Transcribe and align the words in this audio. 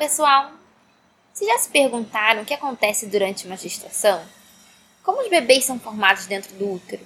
pessoal! 0.00 0.52
Vocês 1.30 1.50
já 1.50 1.58
se 1.58 1.68
perguntaram 1.68 2.40
o 2.40 2.44
que 2.46 2.54
acontece 2.54 3.04
durante 3.04 3.46
uma 3.46 3.54
gestação? 3.54 4.24
Como 5.02 5.20
os 5.20 5.28
bebês 5.28 5.66
são 5.66 5.78
formados 5.78 6.24
dentro 6.24 6.54
do 6.54 6.72
útero? 6.72 7.04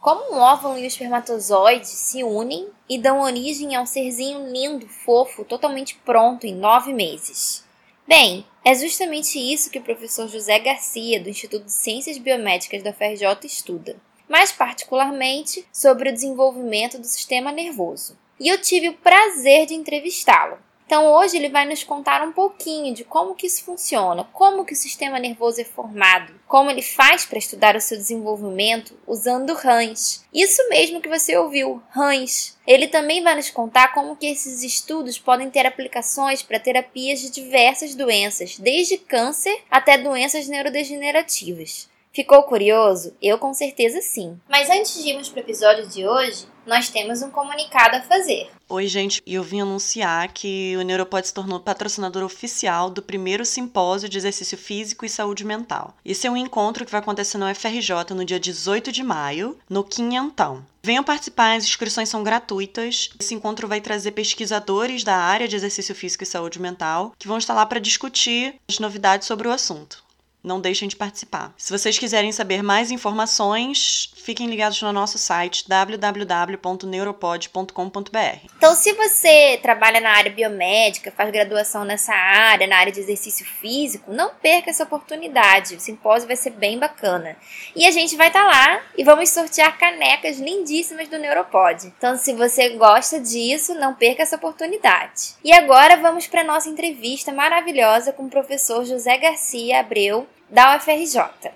Como 0.00 0.34
um 0.34 0.40
óvulo 0.40 0.76
e 0.76 0.82
o 0.82 0.86
espermatozoide 0.86 1.86
se 1.86 2.24
unem 2.24 2.68
e 2.88 2.98
dão 2.98 3.20
origem 3.20 3.76
a 3.76 3.80
um 3.80 3.86
serzinho 3.86 4.50
lindo, 4.50 4.88
fofo, 4.88 5.44
totalmente 5.44 5.94
pronto 6.04 6.44
em 6.44 6.52
nove 6.52 6.92
meses? 6.92 7.64
Bem, 8.08 8.44
é 8.64 8.74
justamente 8.74 9.38
isso 9.38 9.70
que 9.70 9.78
o 9.78 9.84
professor 9.84 10.26
José 10.26 10.58
Garcia, 10.58 11.22
do 11.22 11.30
Instituto 11.30 11.66
de 11.66 11.72
Ciências 11.72 12.18
Biomédicas 12.18 12.82
da 12.82 12.92
FRJ, 12.92 13.24
estuda, 13.44 13.96
mais 14.28 14.50
particularmente 14.50 15.64
sobre 15.72 16.10
o 16.10 16.12
desenvolvimento 16.12 16.98
do 16.98 17.06
sistema 17.06 17.52
nervoso. 17.52 18.18
E 18.40 18.48
eu 18.48 18.60
tive 18.60 18.88
o 18.88 18.94
prazer 18.94 19.66
de 19.66 19.74
entrevistá-lo. 19.74 20.58
Então 20.92 21.10
hoje 21.10 21.38
ele 21.38 21.48
vai 21.48 21.64
nos 21.64 21.82
contar 21.82 22.20
um 22.20 22.32
pouquinho 22.32 22.92
de 22.92 23.02
como 23.02 23.34
que 23.34 23.46
isso 23.46 23.64
funciona, 23.64 24.24
como 24.24 24.62
que 24.62 24.74
o 24.74 24.76
sistema 24.76 25.18
nervoso 25.18 25.58
é 25.58 25.64
formado, 25.64 26.34
como 26.46 26.70
ele 26.70 26.82
faz 26.82 27.24
para 27.24 27.38
estudar 27.38 27.74
o 27.74 27.80
seu 27.80 27.96
desenvolvimento 27.96 28.94
usando 29.06 29.54
rãs. 29.54 30.22
Isso 30.34 30.68
mesmo 30.68 31.00
que 31.00 31.08
você 31.08 31.34
ouviu, 31.34 31.82
rãs. 31.88 32.58
Ele 32.66 32.88
também 32.88 33.22
vai 33.22 33.34
nos 33.34 33.48
contar 33.48 33.94
como 33.94 34.16
que 34.16 34.26
esses 34.26 34.62
estudos 34.62 35.18
podem 35.18 35.48
ter 35.48 35.64
aplicações 35.64 36.42
para 36.42 36.60
terapias 36.60 37.22
de 37.22 37.30
diversas 37.30 37.94
doenças, 37.94 38.58
desde 38.58 38.98
câncer 38.98 39.62
até 39.70 39.96
doenças 39.96 40.46
neurodegenerativas. 40.46 41.88
Ficou 42.12 42.42
curioso? 42.42 43.16
Eu 43.22 43.38
com 43.38 43.54
certeza 43.54 44.02
sim. 44.02 44.38
Mas 44.46 44.68
antes 44.68 45.02
de 45.02 45.08
irmos 45.08 45.30
para 45.30 45.38
o 45.38 45.42
episódio 45.42 45.86
de 45.88 46.06
hoje, 46.06 46.46
nós 46.66 46.90
temos 46.90 47.22
um 47.22 47.30
comunicado 47.30 47.96
a 47.96 48.02
fazer. 48.02 48.50
Oi, 48.74 48.86
gente, 48.86 49.22
eu 49.26 49.42
vim 49.42 49.60
anunciar 49.60 50.32
que 50.32 50.74
o 50.78 50.80
Neuropod 50.80 51.26
se 51.26 51.34
tornou 51.34 51.60
patrocinador 51.60 52.22
oficial 52.22 52.88
do 52.88 53.02
primeiro 53.02 53.44
simpósio 53.44 54.08
de 54.08 54.16
exercício 54.16 54.56
físico 54.56 55.04
e 55.04 55.10
saúde 55.10 55.44
mental. 55.44 55.94
Esse 56.02 56.26
é 56.26 56.30
um 56.30 56.38
encontro 56.38 56.86
que 56.86 56.90
vai 56.90 57.02
acontecer 57.02 57.36
no 57.36 57.54
FRJ 57.54 58.14
no 58.14 58.24
dia 58.24 58.40
18 58.40 58.90
de 58.90 59.02
maio, 59.02 59.58
no 59.68 59.84
Quinhentão. 59.84 60.64
Venham 60.82 61.04
participar, 61.04 61.54
as 61.54 61.64
inscrições 61.64 62.08
são 62.08 62.24
gratuitas. 62.24 63.10
Esse 63.20 63.34
encontro 63.34 63.68
vai 63.68 63.78
trazer 63.78 64.12
pesquisadores 64.12 65.04
da 65.04 65.16
área 65.18 65.46
de 65.46 65.54
exercício 65.54 65.94
físico 65.94 66.22
e 66.24 66.26
saúde 66.26 66.58
mental 66.58 67.12
que 67.18 67.28
vão 67.28 67.36
estar 67.36 67.52
lá 67.52 67.66
para 67.66 67.78
discutir 67.78 68.54
as 68.66 68.78
novidades 68.78 69.26
sobre 69.26 69.48
o 69.48 69.52
assunto 69.52 70.01
não 70.42 70.60
deixem 70.60 70.88
de 70.88 70.96
participar. 70.96 71.54
Se 71.56 71.72
vocês 71.72 71.98
quiserem 71.98 72.32
saber 72.32 72.62
mais 72.62 72.90
informações, 72.90 74.12
fiquem 74.16 74.48
ligados 74.48 74.82
no 74.82 74.92
nosso 74.92 75.18
site 75.18 75.68
www.neuropod.com.br. 75.68 78.46
Então, 78.56 78.74
se 78.74 78.92
você 78.92 79.58
trabalha 79.62 80.00
na 80.00 80.10
área 80.10 80.32
biomédica, 80.32 81.12
faz 81.12 81.30
graduação 81.30 81.84
nessa 81.84 82.12
área, 82.12 82.66
na 82.66 82.76
área 82.76 82.92
de 82.92 83.00
exercício 83.00 83.46
físico, 83.46 84.12
não 84.12 84.34
perca 84.34 84.70
essa 84.70 84.84
oportunidade. 84.84 85.76
O 85.76 85.80
simpósio 85.80 86.26
vai 86.26 86.36
ser 86.36 86.50
bem 86.50 86.78
bacana. 86.78 87.36
E 87.76 87.86
a 87.86 87.90
gente 87.90 88.16
vai 88.16 88.28
estar 88.28 88.44
tá 88.44 88.48
lá 88.48 88.82
e 88.96 89.04
vamos 89.04 89.30
sortear 89.30 89.78
canecas 89.78 90.38
lindíssimas 90.38 91.08
do 91.08 91.18
Neuropod. 91.18 91.92
Então, 91.96 92.16
se 92.16 92.32
você 92.32 92.70
gosta 92.70 93.20
disso, 93.20 93.74
não 93.74 93.94
perca 93.94 94.22
essa 94.22 94.36
oportunidade. 94.36 95.34
E 95.44 95.52
agora 95.52 95.96
vamos 95.96 96.26
para 96.26 96.42
nossa 96.42 96.68
entrevista 96.68 97.32
maravilhosa 97.32 98.12
com 98.12 98.24
o 98.24 98.30
professor 98.30 98.84
José 98.84 99.16
Garcia 99.18 99.80
Abreu, 99.80 100.26
da 100.52 100.76
UFRJ. 100.76 101.50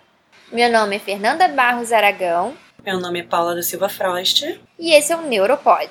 Meu 0.51 0.73
nome 0.73 0.97
é 0.97 0.99
Fernanda 0.99 1.47
Barros 1.49 1.93
Aragão. 1.93 2.57
Meu 2.83 2.99
nome 2.99 3.21
é 3.21 3.23
Paula 3.23 3.55
da 3.55 3.63
Silva 3.63 3.91
Frost. 3.91 4.59
E 4.79 4.95
esse 4.95 5.13
é 5.13 5.17
o 5.17 5.21
Neuropod. 5.21 5.91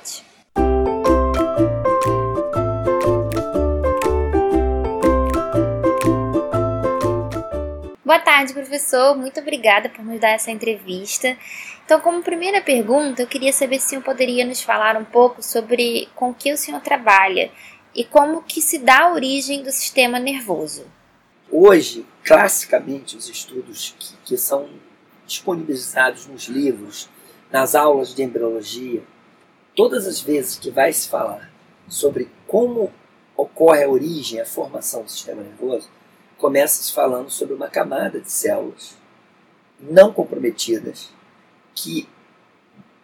Boa 8.04 8.18
tarde, 8.18 8.54
professor. 8.54 9.16
Muito 9.16 9.40
obrigada 9.40 9.88
por 9.88 10.04
nos 10.04 10.20
dar 10.20 10.32
essa 10.32 10.50
entrevista. 10.50 11.38
Então, 11.86 12.00
como 12.00 12.24
primeira 12.24 12.60
pergunta, 12.60 13.22
eu 13.22 13.28
queria 13.28 13.54
saber 13.54 13.80
se 13.80 13.86
o 13.86 13.90
senhor 13.90 14.02
poderia 14.02 14.44
nos 14.44 14.64
falar 14.64 14.98
um 14.98 15.06
pouco 15.06 15.44
sobre 15.44 16.10
com 16.16 16.34
que 16.34 16.52
o 16.52 16.58
senhor 16.58 16.82
trabalha 16.82 17.52
e 17.94 18.04
como 18.04 18.42
que 18.42 18.60
se 18.62 18.80
dá 18.80 19.02
a 19.02 19.14
origem 19.14 19.62
do 19.62 19.72
sistema 19.72 20.18
nervoso. 20.18 20.88
Hoje, 21.52 22.04
classicamente, 22.26 23.16
os 23.16 23.30
estudos 23.30 23.96
que, 24.00 24.18
que 24.26 24.38
são 24.38 24.68
disponibilizados 25.28 26.26
nos 26.26 26.48
livros, 26.48 27.08
nas 27.52 27.76
aulas 27.76 28.16
de 28.16 28.24
embriologia, 28.24 29.04
todas 29.76 30.08
as 30.08 30.20
vezes 30.20 30.58
que 30.58 30.72
vai 30.72 30.92
se 30.92 31.08
falar 31.08 31.52
sobre 31.88 32.30
como 32.48 32.92
ocorre 33.38 33.84
a 33.84 33.90
origem, 33.90 34.42
a 34.42 34.46
formação 34.46 35.04
do 35.04 35.12
sistema 35.12 35.44
nervoso, 35.44 35.88
começa-se 36.38 36.92
falando 36.92 37.30
sobre 37.30 37.54
uma 37.54 37.70
camada 37.70 38.20
de 38.20 38.32
células 38.32 38.98
não 39.80 40.12
comprometidas 40.12 41.14
que, 41.76 42.10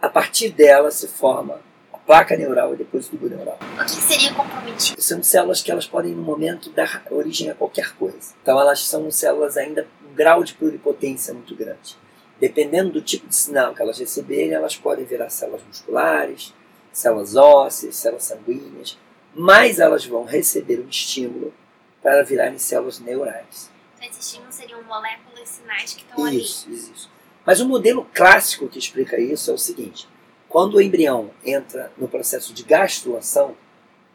a 0.01 0.09
partir 0.09 0.49
dela, 0.49 0.89
se 0.89 1.07
forma 1.07 1.61
placa 2.05 2.35
neural 2.35 2.73
e 2.73 2.77
depois 2.77 3.07
o 3.07 3.11
tubo 3.11 3.29
neural. 3.29 3.57
O 3.79 3.83
que 3.83 3.91
seria 3.91 4.33
comprometido? 4.33 5.01
São 5.01 5.21
células 5.23 5.61
que 5.61 5.71
elas 5.71 5.87
podem, 5.87 6.13
no 6.13 6.21
momento, 6.21 6.69
dar 6.71 7.03
origem 7.09 7.49
a 7.49 7.55
qualquer 7.55 7.95
coisa. 7.95 8.33
Então, 8.41 8.59
elas 8.59 8.81
são 8.85 9.09
células 9.11 9.57
ainda 9.57 9.83
com 9.83 10.11
um 10.11 10.15
grau 10.15 10.43
de 10.43 10.53
pluripotência 10.53 11.33
muito 11.33 11.55
grande. 11.55 11.97
Dependendo 12.39 12.91
do 12.91 13.01
tipo 13.01 13.27
de 13.27 13.35
sinal 13.35 13.73
que 13.73 13.81
elas 13.81 13.99
receberem, 13.99 14.53
elas 14.53 14.75
podem 14.75 15.05
virar 15.05 15.29
células 15.29 15.61
musculares, 15.63 16.53
células 16.91 17.35
ósseas, 17.35 17.95
células 17.95 18.23
sanguíneas, 18.23 18.97
mas 19.33 19.79
elas 19.79 20.05
vão 20.05 20.25
receber 20.25 20.79
um 20.79 20.89
estímulo 20.89 21.53
para 22.01 22.23
virarem 22.23 22.57
células 22.57 22.99
neurais. 22.99 23.69
Então, 23.95 24.09
esses 24.09 24.25
estímulos 24.25 24.55
seriam 24.55 24.81
moléculas 24.83 25.47
sinais 25.47 25.93
que 25.93 26.01
estão 26.01 26.25
ali. 26.25 26.41
Isso, 26.41 26.69
isso. 26.69 27.09
Mas 27.45 27.59
o 27.59 27.67
modelo 27.67 28.07
clássico 28.13 28.67
que 28.67 28.79
explica 28.79 29.19
isso 29.19 29.51
é 29.51 29.53
o 29.53 29.57
seguinte: 29.57 30.07
quando 30.51 30.75
o 30.75 30.81
embrião 30.81 31.31
entra 31.45 31.93
no 31.97 32.09
processo 32.09 32.53
de 32.53 32.63
gastrulação, 32.63 33.51
o 33.51 33.55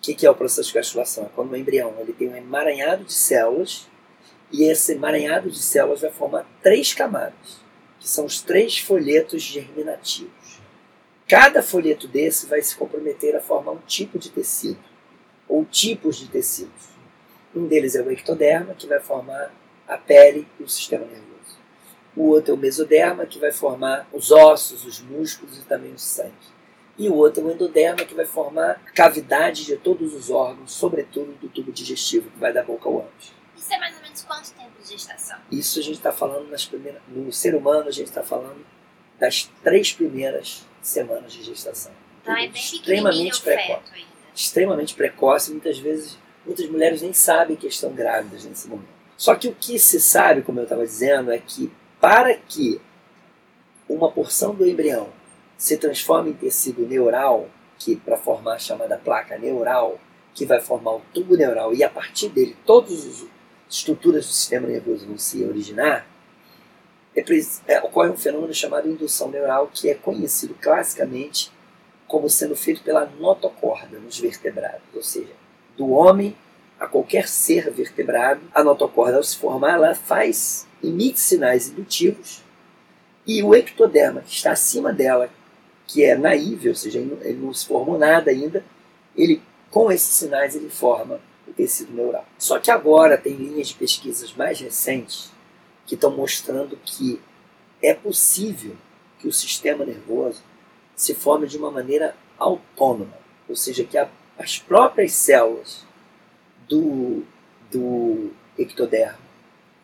que, 0.03 0.15
que, 0.15 0.27
é 0.27 0.31
o 0.31 0.35
processo 0.35 0.69
de 0.69 0.75
gastrulação? 0.75 1.25
É 1.25 1.29
quando 1.35 1.53
o 1.53 1.57
embrião 1.57 1.95
ele 1.99 2.13
tem 2.13 2.29
um 2.29 2.37
emaranhado 2.37 3.05
de 3.05 3.15
células 3.15 3.89
e 4.53 4.65
esse 4.65 4.93
emaranhado 4.93 5.51
de 5.51 5.59
células 5.59 6.03
vai 6.03 6.11
formar 6.11 6.47
três 6.63 6.93
camadas, 6.93 7.63
que 7.99 8.07
são 8.07 8.27
os 8.27 8.43
três 8.43 8.77
folhetos 8.77 9.41
germinativos. 9.41 10.61
Cada 11.27 11.63
folheto 11.63 12.07
desse 12.07 12.45
vai 12.45 12.61
se 12.61 12.77
comprometer 12.77 13.35
a 13.35 13.41
formar 13.41 13.73
um 13.73 13.81
tipo 13.87 14.19
de 14.19 14.31
tecido, 14.31 14.85
ou 15.49 15.65
tipos 15.65 16.17
de 16.17 16.29
tecidos. 16.29 16.91
Um 17.55 17.67
deles 17.67 17.95
é 17.95 18.03
o 18.03 18.11
ectoderma, 18.11 18.75
que 18.75 18.87
vai 18.87 19.01
formar 19.01 19.55
a 19.89 19.97
pele 19.97 20.47
e 20.61 20.63
o 20.63 20.69
sistema 20.69 21.07
nervoso 21.07 21.36
o 22.17 22.29
outro 22.31 22.53
é 22.53 22.55
o 22.55 22.59
mesoderma, 22.59 23.27
que 23.27 23.39
vai 23.39 23.53
formar 23.53 24.09
os 24.13 24.31
ossos, 24.31 24.85
os 24.85 25.01
músculos 25.01 25.59
e 25.59 25.63
também 25.63 25.93
o 25.93 25.99
sangue. 25.99 26.33
E 26.99 27.09
o 27.11 27.15
outro 27.15 27.43
é 27.43 27.47
o 27.47 27.53
endoderma, 27.53 28.05
que 28.05 28.15
vai 28.15 28.25
formar 28.25 28.71
a 28.71 28.91
cavidade 28.93 29.67
de 29.67 29.77
todos 29.77 30.15
os 30.15 30.31
órgãos, 30.31 30.73
sobretudo 30.73 31.33
do 31.33 31.49
tubo 31.49 31.71
digestivo, 31.71 32.31
que 32.31 32.39
vai 32.39 32.53
da 32.53 32.63
boca 32.63 32.89
ao 32.89 33.01
ânus. 33.01 33.35
Isso 33.55 33.73
é 33.73 33.79
mais 33.79 33.95
ou 33.97 34.03
menos 34.03 34.23
quanto 34.23 34.51
tempo 34.53 34.83
de 34.83 34.89
gestação? 34.89 35.39
Isso 35.53 35.79
a 35.79 35.83
gente 35.83 35.97
está 35.97 36.11
falando 36.11 36.49
nas 36.49 36.65
primeiras. 36.65 37.03
No 37.09 37.31
ser 37.33 37.55
humano, 37.55 37.89
a 37.89 37.93
gente 37.93 38.09
está 38.09 38.23
falando 38.23 38.65
das 39.21 39.51
três 39.63 39.93
primeiras 39.93 40.67
semanas 40.81 41.33
de 41.33 41.43
gestação. 41.43 41.93
Então 42.23 42.35
é 42.35 42.49
bem 42.49 42.63
extremamente 42.63 43.43
precoce. 43.43 44.07
Extremamente 44.35 44.95
precoce, 44.95 45.51
muitas 45.51 45.79
vezes 45.79 46.19
muitas 46.47 46.69
mulheres 46.69 47.03
nem 47.03 47.13
sabem 47.13 47.57
que 47.57 47.67
estão 47.67 47.93
grávidas 47.93 48.45
nesse 48.45 48.69
momento. 48.69 48.97
Só 49.17 49.35
que 49.35 49.49
o 49.49 49.55
que 49.55 49.79
se 49.79 50.01
sabe, 50.01 50.43
como 50.43 50.61
eu 50.61 50.65
estava 50.65 50.85
dizendo, 50.85 51.33
é 51.33 51.39
que 51.39 51.73
para 52.01 52.35
que 52.35 52.81
uma 53.89 54.11
porção 54.11 54.55
do 54.55 54.67
embrião 54.67 55.09
se 55.57 55.77
transforme 55.77 56.31
em 56.31 56.35
tecido 56.35 56.87
neural, 56.87 57.49
que 57.79 57.97
para 57.97 58.17
formar 58.17 58.55
a 58.55 58.59
chamada 58.59 58.97
placa 58.97 59.39
neural, 59.39 59.99
que 60.35 60.45
vai 60.45 60.61
formar 60.61 60.97
o 60.97 61.03
tubo 61.15 61.37
neural 61.37 61.75
e 61.75 61.83
a 61.83 61.89
partir 61.89 62.29
dele 62.29 62.57
todas 62.67 63.07
as 63.07 63.27
estruturas 63.69 64.27
do 64.27 64.33
sistema 64.33 64.69
nervoso 64.69 65.07
vão 65.07 65.19
se 65.19 65.43
originar, 65.45 66.07
é, 67.15 67.25
é, 67.67 67.81
ocorre 67.81 68.11
um 68.11 68.17
fenômeno 68.17 68.53
chamado 68.53 68.89
indução 68.89 69.31
neural, 69.31 69.71
que 69.73 69.89
é 69.89 69.95
conhecido 69.95 70.55
classicamente 70.61 71.51
como 72.07 72.29
sendo 72.29 72.55
feito 72.55 72.83
pela 72.83 73.07
notocorda 73.07 73.99
nos 73.99 74.19
vertebrados, 74.21 74.83
ou 74.95 75.03
seja, 75.03 75.33
do 75.77 75.91
homem 75.91 76.37
a 76.79 76.87
qualquer 76.87 77.27
ser 77.27 77.71
vertebrado, 77.71 78.43
a 78.55 78.63
notocorda 78.63 79.17
ao 79.17 79.23
se 79.23 79.37
formar, 79.37 79.75
ela 79.75 79.95
faz 79.95 80.66
emite 80.83 81.19
sinais 81.19 81.69
indutivos, 81.69 82.43
e 83.27 83.43
o 83.43 83.55
ectoderma, 83.55 84.21
que 84.21 84.33
está 84.33 84.53
acima 84.53 84.93
dela, 84.93 85.31
que 85.87 86.05
é 86.05 86.17
naíve, 86.17 86.69
ou 86.69 86.75
seja, 86.75 86.99
ele 86.99 87.41
não 87.41 87.53
se 87.53 87.67
formou 87.67 87.99
nada 87.99 88.31
ainda, 88.31 88.65
ele, 89.17 89.43
com 89.71 89.91
esses 89.91 90.15
sinais 90.15 90.55
ele 90.55 90.71
forma 90.71 91.21
o 91.47 91.53
tecido 91.53 91.93
neural. 91.93 92.25
Só 92.39 92.59
que 92.59 92.71
agora 92.71 93.19
tem 93.19 93.35
linhas 93.35 93.69
de 93.69 93.75
pesquisas 93.75 94.33
mais 94.35 94.61
recentes 94.61 95.31
que 95.87 95.95
estão 95.95 96.11
mostrando 96.11 96.79
que 96.85 97.21
é 97.83 97.95
possível 97.95 98.77
que 99.19 99.29
o 99.29 99.33
sistema 99.33 99.85
nervoso 99.85 100.43
se 100.95 101.15
forme 101.15 101.47
de 101.47 101.57
uma 101.57 101.71
maneira 101.71 102.17
autônoma, 102.39 103.17
ou 103.49 103.57
seja, 103.57 103.85
que 103.85 103.99
a, 103.99 104.09
as 104.39 104.59
próprias 104.59 105.13
células 105.13 105.85
do 106.69 107.23
do 107.71 108.31
ectodermo 108.57 109.26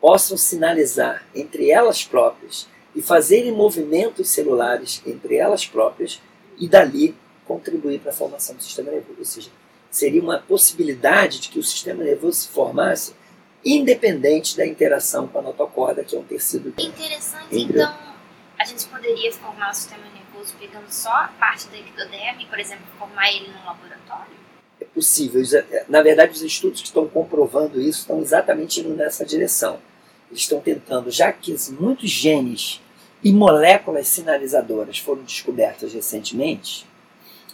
possam 0.02 0.36
sinalizar 0.36 1.24
entre 1.32 1.70
elas 1.70 2.02
próprias 2.02 2.66
e 2.92 3.00
fazerem 3.00 3.52
movimentos 3.52 4.28
celulares 4.28 5.00
entre 5.06 5.36
elas 5.36 5.64
próprias 5.64 6.20
e 6.58 6.68
dali 6.68 7.14
contribuir 7.46 8.00
para 8.00 8.10
a 8.10 8.14
formação 8.14 8.56
do 8.56 8.62
sistema 8.64 8.90
nervoso. 8.90 9.20
Ou 9.20 9.24
seja, 9.24 9.50
seria 9.92 10.20
uma 10.20 10.40
possibilidade 10.40 11.38
de 11.38 11.48
que 11.48 11.58
o 11.60 11.62
sistema 11.62 12.02
nervoso 12.02 12.40
se 12.40 12.48
formasse 12.48 13.14
independente 13.64 14.56
da 14.56 14.66
interação 14.66 15.28
com 15.28 15.38
a 15.38 15.42
notocorda, 15.42 16.02
que 16.02 16.16
é 16.16 16.18
um 16.18 16.24
tecido. 16.24 16.74
Interessante, 16.76 17.46
então 17.52 17.96
a 18.58 18.64
gente 18.64 18.84
poderia 18.86 19.32
formar 19.32 19.70
o 19.70 19.74
sistema 19.74 20.02
nervoso 20.12 20.52
pegando 20.58 20.90
só 20.90 21.10
a 21.10 21.28
parte 21.38 21.68
do 21.68 21.76
ectoderme, 21.76 22.46
por 22.46 22.58
exemplo, 22.58 22.84
formar 22.98 23.32
ele 23.32 23.46
no 23.46 23.64
laboratório? 23.64 24.32
É 24.80 24.84
possível. 24.84 25.40
Na 25.88 26.02
verdade, 26.02 26.32
os 26.32 26.42
estudos 26.42 26.80
que 26.80 26.88
estão 26.88 27.06
comprovando 27.06 27.80
isso 27.80 28.00
estão 28.00 28.20
exatamente 28.20 28.80
indo 28.80 28.96
nessa 28.96 29.24
direção 29.24 29.78
eles 30.32 30.40
estão 30.40 30.60
tentando, 30.60 31.10
já 31.10 31.30
que 31.30 31.54
muitos 31.78 32.08
genes 32.08 32.80
e 33.22 33.30
moléculas 33.30 34.08
sinalizadoras 34.08 34.98
foram 34.98 35.22
descobertas 35.22 35.92
recentemente, 35.92 36.86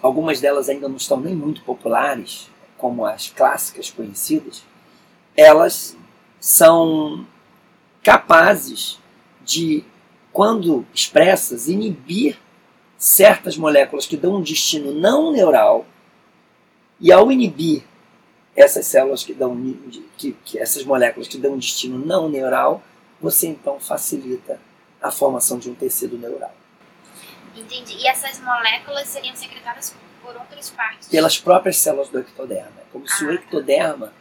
algumas 0.00 0.40
delas 0.40 0.68
ainda 0.68 0.88
não 0.88 0.96
estão 0.96 1.20
nem 1.20 1.34
muito 1.34 1.62
populares, 1.62 2.48
como 2.76 3.04
as 3.04 3.28
clássicas 3.28 3.90
conhecidas, 3.90 4.62
elas 5.36 5.96
são 6.38 7.26
capazes 8.02 9.00
de, 9.44 9.84
quando 10.32 10.86
expressas, 10.94 11.66
inibir 11.66 12.38
certas 12.96 13.56
moléculas 13.56 14.06
que 14.06 14.16
dão 14.16 14.36
um 14.36 14.42
destino 14.42 14.92
não 14.92 15.32
neural, 15.32 15.84
e 17.00 17.12
ao 17.12 17.30
inibir 17.30 17.84
essas 18.58 18.86
células 18.86 19.22
que 19.22 19.32
dão 19.32 19.56
que, 20.16 20.32
que 20.44 20.58
essas 20.58 20.84
moléculas 20.84 21.28
que 21.28 21.38
dão 21.38 21.52
um 21.52 21.58
destino 21.58 21.98
não 21.98 22.28
neural, 22.28 22.82
você 23.20 23.46
então 23.46 23.78
facilita 23.78 24.60
a 25.00 25.10
formação 25.10 25.58
de 25.58 25.70
um 25.70 25.74
tecido 25.74 26.18
neural. 26.18 26.52
Entendi. 27.56 27.94
E 27.98 28.06
essas 28.06 28.40
moléculas 28.40 29.06
seriam 29.08 29.34
secretadas 29.36 29.94
por 30.20 30.34
outras 30.36 30.70
partes? 30.70 31.08
Pelas 31.08 31.38
próprias 31.38 31.76
células 31.76 32.08
do 32.08 32.18
ectoderma. 32.18 32.80
É 32.80 32.84
como 32.92 33.04
ah, 33.04 33.08
se 33.08 33.24
o 33.24 33.28
tá. 33.28 33.34
ectoderma 33.34 34.12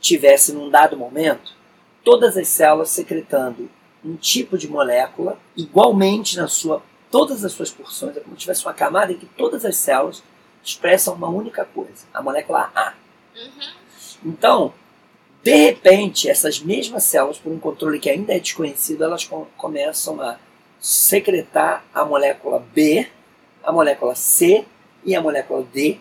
tivesse, 0.00 0.52
num 0.52 0.70
dado 0.70 0.96
momento, 0.96 1.54
todas 2.02 2.36
as 2.36 2.48
células 2.48 2.88
secretando 2.90 3.70
um 4.04 4.16
tipo 4.16 4.56
de 4.56 4.68
molécula 4.68 5.38
igualmente 5.56 6.36
na 6.36 6.48
sua 6.48 6.82
todas 7.10 7.44
as 7.44 7.52
suas 7.52 7.70
porções, 7.70 8.16
é 8.16 8.20
como 8.20 8.34
se 8.34 8.40
tivesse 8.40 8.64
uma 8.64 8.72
camada 8.72 9.12
em 9.12 9.18
que 9.18 9.26
todas 9.26 9.66
as 9.66 9.76
células 9.76 10.22
expressam 10.64 11.12
uma 11.12 11.28
única 11.28 11.62
coisa, 11.62 12.06
a 12.14 12.22
molécula 12.22 12.72
A. 12.74 12.94
Uhum. 13.36 13.81
Então, 14.24 14.72
de 15.42 15.54
repente, 15.54 16.28
essas 16.28 16.60
mesmas 16.60 17.04
células, 17.04 17.38
por 17.38 17.52
um 17.52 17.58
controle 17.58 17.98
que 17.98 18.08
ainda 18.08 18.34
é 18.34 18.38
desconhecido, 18.38 19.02
elas 19.02 19.24
com, 19.24 19.46
começam 19.56 20.20
a 20.20 20.38
secretar 20.80 21.84
a 21.92 22.04
molécula 22.04 22.64
B, 22.72 23.08
a 23.62 23.72
molécula 23.72 24.14
C 24.14 24.64
e 25.04 25.14
a 25.14 25.20
molécula 25.20 25.64
D, 25.72 25.98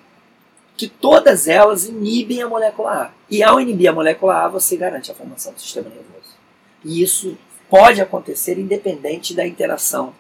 que 0.78 0.88
todas 0.88 1.48
elas 1.48 1.86
inibem 1.86 2.42
a 2.42 2.48
molécula 2.48 2.92
A. 2.92 3.12
E 3.30 3.44
ao 3.44 3.60
inibir 3.60 3.90
a 3.90 3.94
molécula 3.94 4.46
A, 4.46 4.48
você 4.48 4.78
garante 4.78 5.12
a 5.12 5.16
formação 5.16 5.54
do 5.54 5.60
sistema 5.60 5.90
nervoso. 5.90 6.36
E 6.84 7.02
isso 7.02 7.38
pode 7.70 8.02
acontecer 8.02 8.60
independente 8.60 9.34
da 9.34 9.46
interação 9.46 10.14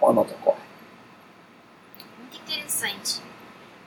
com 0.00 0.08
a 0.08 0.12
notocorda. 0.12 0.62
Muito 2.18 2.38
interessante. 2.38 3.31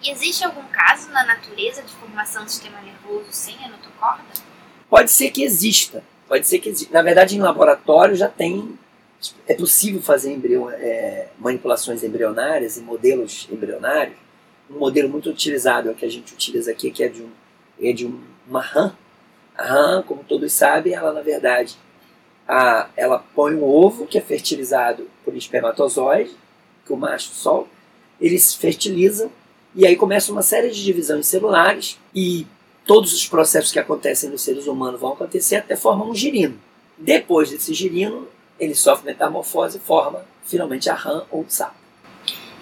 E 0.05 0.11
existe 0.11 0.45
algum 0.45 0.61
caso 0.71 1.09
na 1.09 1.25
natureza 1.25 1.81
de 1.81 1.91
formação 1.93 2.43
do 2.43 2.51
sistema 2.51 2.79
nervoso 2.79 3.25
sem 3.31 3.55
a 3.65 3.69
notocorda? 3.69 4.23
Pode 4.87 5.09
ser 5.09 5.31
que 5.31 5.43
exista. 5.43 6.03
Pode 6.27 6.45
ser 6.45 6.59
que 6.59 6.69
exista. 6.69 6.93
Na 6.93 7.01
verdade, 7.01 7.35
em 7.35 7.41
laboratório 7.41 8.15
já 8.15 8.29
tem. 8.29 8.77
É 9.47 9.55
possível 9.55 9.99
fazer 10.03 10.31
embrião, 10.31 10.69
é, 10.69 11.29
manipulações 11.39 12.03
embrionárias 12.03 12.77
em 12.77 12.83
modelos 12.83 13.47
embrionários. 13.51 14.15
Um 14.69 14.77
modelo 14.77 15.09
muito 15.09 15.27
utilizado 15.27 15.89
é 15.89 15.91
o 15.91 15.95
que 15.95 16.05
a 16.05 16.11
gente 16.11 16.35
utiliza 16.35 16.69
aqui, 16.69 16.91
que 16.91 17.03
é 17.03 17.07
de, 17.07 17.23
um, 17.23 17.31
é 17.81 17.91
de 17.91 18.05
um, 18.05 18.21
uma 18.47 18.61
rã. 18.61 18.95
A 19.57 19.63
rã, 19.63 20.03
como 20.03 20.23
todos 20.23 20.53
sabem, 20.53 20.93
ela 20.93 21.13
na 21.13 21.21
verdade 21.21 21.75
a, 22.47 22.89
ela 22.95 23.25
põe 23.33 23.55
um 23.55 23.63
ovo 23.63 24.05
que 24.05 24.19
é 24.19 24.21
fertilizado 24.21 25.09
por 25.23 25.35
espermatozoide, 25.35 26.35
que 26.85 26.93
o 26.93 26.97
macho 26.97 27.31
solta. 27.31 27.69
Eles 28.21 28.53
fertilizam 28.53 29.31
e 29.75 29.85
aí 29.85 29.95
começa 29.95 30.31
uma 30.31 30.41
série 30.41 30.71
de 30.71 30.83
divisões 30.83 31.27
celulares 31.27 31.99
e 32.13 32.47
todos 32.85 33.13
os 33.13 33.27
processos 33.27 33.71
que 33.71 33.79
acontecem 33.79 34.29
nos 34.29 34.41
seres 34.41 34.67
humanos 34.67 35.01
vão 35.01 35.13
acontecer 35.13 35.57
até 35.57 35.75
formar 35.75 36.05
um 36.05 36.15
girino. 36.15 36.57
Depois 36.97 37.49
desse 37.49 37.73
girino, 37.73 38.27
ele 38.59 38.73
sofre 38.73 39.07
metamorfose 39.07 39.77
e 39.77 39.81
forma 39.81 40.23
finalmente 40.45 40.89
a 40.89 40.93
rã 40.93 41.23
ou 41.29 41.41
o 41.41 41.45
sapo. 41.49 41.85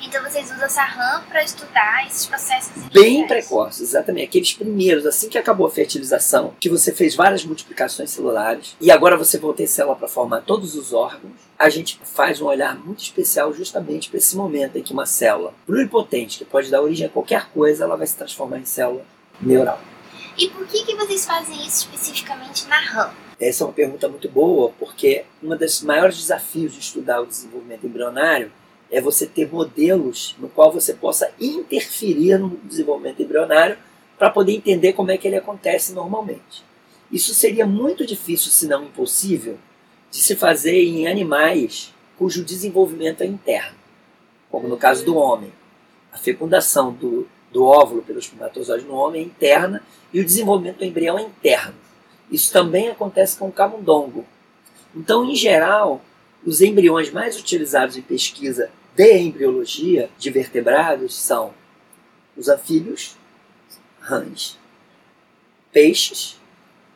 Então 0.06 0.21
vocês 0.24 0.51
usam 0.51 0.65
essa 0.65 0.83
RAM 0.83 1.24
para 1.30 1.44
estudar 1.44 2.06
esses 2.07 2.25
processos 2.25 2.83
Bem 2.92 3.25
precoces, 3.25 3.81
exatamente. 3.81 4.25
Aqueles 4.25 4.54
primeiros, 4.54 5.06
assim 5.06 5.30
que 5.30 5.38
acabou 5.38 5.65
a 5.65 5.71
fertilização, 5.71 6.54
que 6.60 6.69
você 6.69 6.92
fez 6.92 7.15
várias 7.15 7.45
multiplicações 7.45 8.10
celulares 8.10 8.75
e 8.81 8.92
agora 8.92 9.18
você 9.18 9.39
ter 9.54 9.68
célula 9.68 9.95
para 9.95 10.07
formar 10.07 10.42
todos 10.42 10.75
os 10.75 10.92
órgãos, 10.94 11.33
a 11.63 11.69
gente 11.69 11.98
faz 12.04 12.42
um 12.42 12.48
olhar 12.48 12.77
muito 12.77 13.01
especial 13.01 13.54
justamente 13.54 14.10
para 14.10 14.18
esse 14.18 14.36
momento 14.36 14.75
em 14.75 14.83
que 14.83 14.92
uma 14.92 15.06
célula 15.06 15.54
pluripotente, 15.65 16.39
que 16.39 16.44
pode 16.44 16.69
dar 16.69 16.81
origem 16.81 17.07
a 17.07 17.10
qualquer 17.10 17.50
coisa, 17.51 17.86
ela 17.86 17.95
vai 17.95 18.06
se 18.06 18.18
transformar 18.18 18.57
em 18.57 18.65
célula 18.65 19.06
neural. 19.39 19.80
E 20.38 20.50
por 20.50 20.68
que, 20.68 20.83
que 20.83 20.94
vocês 20.94 21.25
fazem 21.25 21.56
isso 21.65 21.88
especificamente 21.88 22.68
na 22.68 22.81
RAM? 22.81 23.13
Essa 23.39 23.63
é 23.63 23.68
uma 23.68 23.71
pergunta 23.71 24.10
muito 24.10 24.27
boa, 24.27 24.74
porque 24.77 25.24
um 25.42 25.56
dos 25.56 25.81
maiores 25.83 26.18
desafios 26.18 26.74
de 26.74 26.80
estudar 26.80 27.21
o 27.21 27.25
desenvolvimento 27.25 27.88
embrionário 27.88 28.51
é 28.92 29.00
você 29.00 29.25
ter 29.25 29.50
modelos 29.50 30.36
no 30.39 30.50
qual 30.50 30.69
você 30.69 30.94
possa 30.94 31.31
interferir 31.39 32.39
no 32.39 32.50
desenvolvimento 32.65 33.24
embrionário 33.24 33.77
para 34.19 34.30
poder 34.30 34.51
entender 34.51 34.92
como 34.92 35.12
é 35.12 35.18
que 35.18 35.30
ele 35.30 35.38
acontece 35.38 35.94
normalmente. 35.94 36.62
Isso 37.10 37.33
seria 37.33 37.65
muito 37.65 38.06
difícil, 38.06 38.51
se 38.51 38.68
não 38.68 38.83
impossível, 38.83 39.57
de 40.13 40.21
se 40.21 40.36
fazer 40.36 40.80
em 40.83 41.07
animais 41.07 41.92
cujo 42.19 42.45
desenvolvimento 42.45 43.21
é 43.21 43.25
interno, 43.25 43.75
como 44.48 44.68
no 44.68 44.77
caso 44.77 45.04
do 45.04 45.18
homem. 45.18 45.51
A 46.12 46.19
fecundação 46.19 46.94
do, 46.94 47.27
do 47.51 47.65
óvulo 47.65 48.04
pelo 48.04 48.19
espermatozoide 48.19 48.86
no 48.86 48.94
homem 48.94 49.24
é 49.24 49.25
interna 49.25 49.81
e 50.13 50.19
o 50.19 50.24
desenvolvimento 50.24 50.77
do 50.77 50.86
embrião 50.86 51.18
é 51.18 51.24
interno. 51.24 51.74
Isso 52.30 52.54
também 52.54 52.89
acontece 52.89 53.36
com 53.39 53.48
o 53.48 53.51
camundongo. 53.51 54.24
Então, 54.96 55.25
em 55.25 55.36
geral, 55.36 56.00
os 56.46 56.62
embriões 56.62 57.12
mais 57.12 57.36
utilizados 57.39 57.98
em 57.98 58.01
pesquisa 58.03 58.70
de 58.96 59.17
embriologia 59.17 60.12
de 60.20 60.29
vertebrados 60.29 61.20
são 61.20 61.55
os 62.38 62.48
anfíbios, 62.48 63.17
rãs, 64.00 64.60
peixes, 65.72 66.39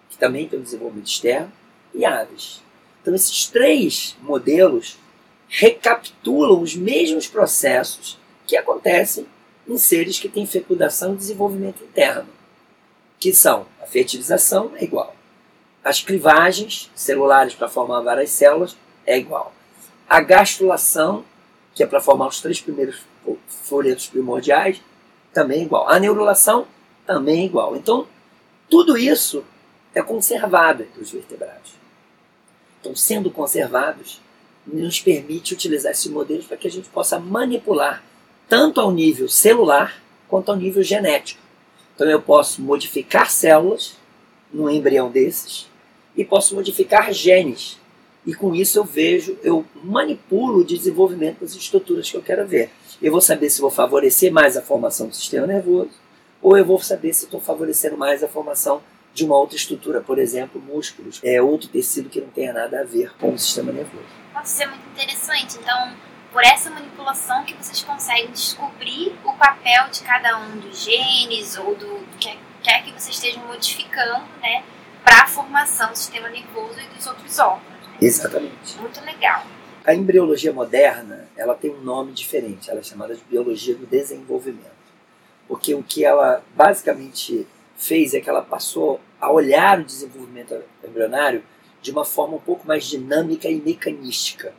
que 0.08 0.20
também 0.20 0.48
têm 0.48 0.60
um 0.60 0.64
desenvolvimento 0.64 1.08
externo, 1.08 1.52
e 1.96 2.06
aves. 2.06 2.67
Então, 3.08 3.16
esses 3.16 3.48
três 3.48 4.18
modelos 4.22 4.98
recapitulam 5.48 6.62
os 6.62 6.76
mesmos 6.76 7.26
processos 7.26 8.20
que 8.46 8.58
acontecem 8.58 9.26
em 9.66 9.78
seres 9.78 10.20
que 10.20 10.28
têm 10.28 10.46
fecundação 10.46 11.14
e 11.14 11.16
desenvolvimento 11.16 11.82
interno, 11.86 12.28
que 13.18 13.32
são 13.32 13.66
a 13.82 13.86
fertilização 13.86 14.74
é 14.76 14.84
igual, 14.84 15.16
as 15.86 16.02
clivagens 16.02 16.92
celulares 16.94 17.54
para 17.54 17.70
formar 17.70 18.02
várias 18.02 18.32
células 18.32 18.76
é 19.06 19.18
igual, 19.18 19.54
a 20.10 20.20
gastrulação 20.20 21.24
que 21.74 21.84
é 21.84 21.88
para 21.88 22.02
formar 22.02 22.28
os 22.28 22.42
três 22.42 22.60
primeiros 22.60 23.00
folhetos 23.48 24.08
primordiais, 24.08 24.82
também 25.32 25.62
é 25.62 25.64
igual. 25.64 25.88
A 25.88 25.98
neurulação 25.98 26.68
também 27.06 27.44
é 27.44 27.46
igual. 27.46 27.78
Então, 27.78 28.06
tudo 28.70 28.98
isso 28.98 29.46
é 29.96 30.02
conservado 30.02 30.84
entre 30.84 31.02
os 31.02 31.10
vertebrados. 31.10 31.87
Então, 32.80 32.96
sendo 32.96 33.32
conservados, 33.32 34.22
nos 34.66 35.00
permite 35.00 35.54
utilizar 35.54 35.92
esses 35.92 36.08
modelos 36.08 36.46
para 36.46 36.58
que 36.58 36.68
a 36.68 36.72
gente 36.72 36.90
possa 36.90 37.20
manipular 37.20 38.04
tanto 38.50 38.80
ao 38.80 38.92
nível 38.92 39.28
celular 39.28 40.02
quanto 40.28 40.50
ao 40.50 40.58
nível 40.58 40.84
genético. 40.84 41.42
Então, 41.96 42.10
eu 42.10 42.22
posso 42.22 42.62
modificar 42.62 43.30
células 43.30 43.98
num 44.52 44.70
embrião 44.70 45.10
desses 45.10 45.68
e 46.16 46.24
posso 46.24 46.56
modificar 46.56 47.12
genes 47.14 47.78
e 48.28 48.34
com 48.34 48.54
isso 48.54 48.78
eu 48.78 48.84
vejo, 48.84 49.38
eu 49.42 49.66
manipulo 49.82 50.60
o 50.60 50.66
desenvolvimento 50.66 51.40
das 51.40 51.56
estruturas 51.56 52.12
que 52.12 52.18
eu 52.18 52.22
quero 52.22 52.46
ver. 52.46 52.70
Eu 53.02 53.10
vou 53.10 53.22
saber 53.22 53.50
se 53.50 53.62
vou 53.62 53.72
favorecer 53.72 54.34
mais 54.34 54.58
a 54.58 54.62
formação 54.62 55.08
do 55.08 55.16
sistema 55.16 55.48
nervoso, 55.48 55.92
ou 56.42 56.58
eu 56.58 56.66
vou 56.66 56.78
saber 56.84 57.14
se 57.14 57.24
estou 57.24 57.40
favorecendo 57.40 57.96
mais 57.96 58.22
a 58.22 58.28
formação 58.28 58.84
de 59.18 59.26
uma 59.26 59.36
outra 59.36 59.56
estrutura, 59.56 60.00
por 60.00 60.20
exemplo, 60.20 60.62
músculos, 60.62 61.20
é 61.24 61.42
outro 61.42 61.68
tecido 61.70 62.08
que 62.08 62.22
não 62.22 62.30
tenha 62.30 62.54
nada 62.54 62.82
a 62.82 62.84
ver 62.84 63.12
com 63.18 63.34
o 63.34 63.40
sistema 63.40 63.72
nervoso. 63.72 64.06
Nossa, 64.32 64.54
isso 64.54 64.64
é 64.64 64.68
muito 64.68 64.88
interessante. 64.94 65.58
Então, 65.58 65.92
por 66.32 66.44
essa 66.44 66.70
manipulação 66.70 67.44
que 67.44 67.56
vocês 67.56 67.82
conseguem 67.82 68.30
descobrir 68.30 69.18
o 69.26 69.34
papel 69.34 69.90
de 69.90 70.02
cada 70.02 70.38
um 70.38 70.60
dos 70.60 70.84
genes 70.84 71.58
ou 71.58 71.74
do 71.74 72.00
que 72.20 72.38
quer 72.62 72.84
que 72.84 72.92
vocês 72.92 73.16
estejam 73.16 73.44
modificando, 73.48 74.24
né, 74.40 74.64
para 75.04 75.24
a 75.24 75.28
formação 75.28 75.90
do 75.90 75.98
sistema 75.98 76.30
nervoso 76.30 76.80
e 76.80 76.96
dos 76.96 77.08
outros 77.08 77.40
órgãos. 77.40 77.88
Né? 77.88 77.98
Exatamente. 78.00 78.78
Muito 78.80 79.04
legal. 79.04 79.44
A 79.84 79.96
embriologia 79.96 80.54
moderna, 80.54 81.28
ela 81.36 81.56
tem 81.56 81.72
um 81.72 81.82
nome 81.82 82.12
diferente, 82.12 82.70
ela 82.70 82.82
é 82.82 82.84
chamada 82.84 83.16
de 83.16 83.24
biologia 83.24 83.74
do 83.74 83.88
desenvolvimento. 83.88 84.78
Porque 85.48 85.74
o 85.74 85.82
que 85.82 86.06
ela 86.06 86.44
basicamente 86.56 87.48
fez 87.78 88.14
é 88.14 88.20
que 88.20 88.30
ela 88.30 88.42
passou 88.42 89.00
a 89.20 89.32
olhar 89.32 89.80
o 89.80 89.84
desenvolvimento 89.84 90.56
embrionário 90.84 91.44
de 91.82 91.92
uma 91.92 92.06
forma 92.06 92.36
um 92.38 92.40
pouco 92.40 92.68
mais 92.68 92.86
dinâmica 92.86 93.48
e 93.50 93.56
mecanística. 93.62 94.54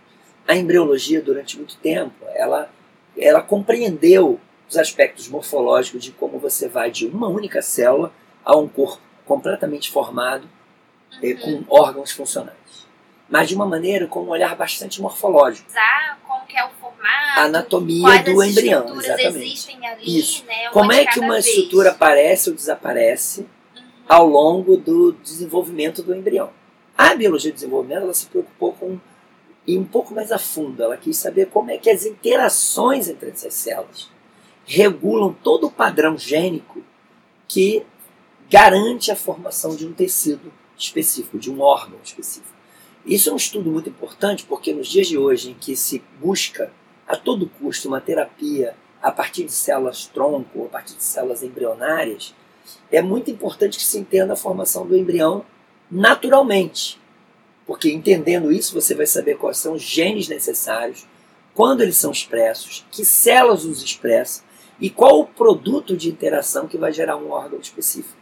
A 0.47 0.55
embriologia, 0.57 1.21
durante 1.21 1.57
muito 1.57 1.77
tempo, 1.77 2.15
ela, 2.35 2.71
ela 3.17 3.43
compreendeu 3.43 4.41
os 4.69 4.77
aspectos 4.77 5.29
morfológicos 5.29 6.03
de 6.03 6.13
como 6.13 6.39
você 6.39 6.69
vai 6.69 6.91
de 6.91 7.07
uma 7.07 7.29
única 7.29 7.61
célula 7.63 8.13
a 8.45 8.57
um 8.57 8.67
corpo 8.69 9.01
completamente 9.27 9.91
formado 9.91 10.49
eh, 11.23 11.35
Uhum. 11.45 11.63
com 11.65 11.75
órgãos 11.75 12.13
funcionais. 12.13 12.57
Mas 13.29 13.49
de 13.49 13.55
uma 13.55 13.67
maneira 13.67 14.07
com 14.07 14.21
um 14.23 14.29
olhar 14.29 14.55
bastante 14.57 15.03
morfológico. 15.03 15.71
Como 16.27 16.47
que 16.47 16.57
é 16.57 16.65
o 16.65 16.71
formato, 16.81 17.41
A 17.41 17.43
anatomia 17.45 18.03
quais 18.03 18.25
do 18.25 18.43
embrião, 18.43 18.99
exatamente. 19.01 19.37
existem 19.39 19.87
ali, 19.87 20.19
Isso. 20.19 20.45
né? 20.47 20.69
Como 20.71 20.93
é 20.93 21.05
que 21.05 21.21
uma 21.21 21.35
vez. 21.35 21.47
estrutura 21.47 21.91
aparece 21.91 22.49
ou 22.51 22.57
desaparece. 22.57 23.47
Ao 24.09 24.27
longo 24.27 24.77
do 24.77 25.13
desenvolvimento 25.13 26.03
do 26.03 26.15
embrião. 26.15 26.51
A 26.97 27.15
biologia 27.15 27.53
do 27.53 27.55
desenvolvimento 27.55 28.03
ela 28.03 28.15
se 28.15 28.27
preocupou 28.27 28.73
com 28.73 28.99
ir 29.67 29.79
um 29.79 29.85
pouco 29.85 30.15
mais 30.15 30.33
a 30.33 30.39
fundo. 30.39 30.83
Ela 30.83 30.97
quis 30.97 31.17
saber 31.19 31.47
como 31.47 31.71
é 31.71 31.79
que 31.79 31.91
as 31.91 32.07
interações 32.07 33.09
entre 33.09 33.31
essas 33.31 33.55
células 33.55 34.09
regulam 34.65 35.33
todo 35.33 35.67
o 35.67 35.71
padrão 35.71 36.17
gênico 36.17 36.83
que 37.47 37.85
garante 38.51 39.11
a 39.11 39.17
formação 39.17 39.77
de 39.77 39.87
um 39.87 39.93
tecido 39.93 40.53
específico, 40.77 41.39
de 41.39 41.51
um 41.51 41.61
órgão 41.61 41.99
específico. 42.03 42.57
Isso 43.05 43.31
é 43.31 43.33
um 43.33 43.37
estudo 43.37 43.71
muito 43.71 43.89
importante 43.89 44.45
porque 44.45 44.73
nos 44.73 44.89
dias 44.89 45.07
de 45.07 45.19
hoje 45.19 45.51
em 45.51 45.55
que 45.55 45.77
se 45.77 46.03
busca 46.21 46.73
a 47.07 47.17
todo 47.17 47.49
custo 47.61 47.89
uma 47.89 48.01
terapia 48.01 48.75
a 49.03 49.11
partir 49.11 49.45
de 49.45 49.53
células 49.53 50.07
tronco, 50.07 50.67
a 50.67 50.69
partir 50.69 50.97
de 50.97 51.05
células 51.05 51.43
embrionárias, 51.43 52.35
é 52.91 53.03
muito 53.03 53.31
importante 53.31 53.79
que 53.79 53.85
se 53.85 53.99
entenda 53.99 54.33
a 54.33 54.37
formação 54.37 54.87
do 54.87 54.97
embrião 54.97 55.45
naturalmente. 55.91 57.01
Porque 57.67 57.91
entendendo 57.91 58.51
isso, 58.51 58.75
você 58.75 58.95
vai 58.95 59.07
saber 59.07 59.37
quais 59.37 59.59
são 59.59 59.75
os 59.75 59.83
genes 59.83 60.29
necessários, 60.29 61.07
quando 61.55 61.83
eles 61.83 61.97
são 61.97 62.11
expressos, 62.11 62.87
que 62.91 63.05
células 63.05 63.65
os 63.65 63.83
expressam 63.83 64.45
e 64.81 64.89
qual 64.89 65.21
o 65.21 65.27
produto 65.27 65.97
de 65.97 66.09
interação 66.09 66.69
que 66.69 66.79
vai 66.79 66.93
gerar 66.93 67.17
um 67.17 67.31
órgão 67.31 67.59
específico. 67.59 68.17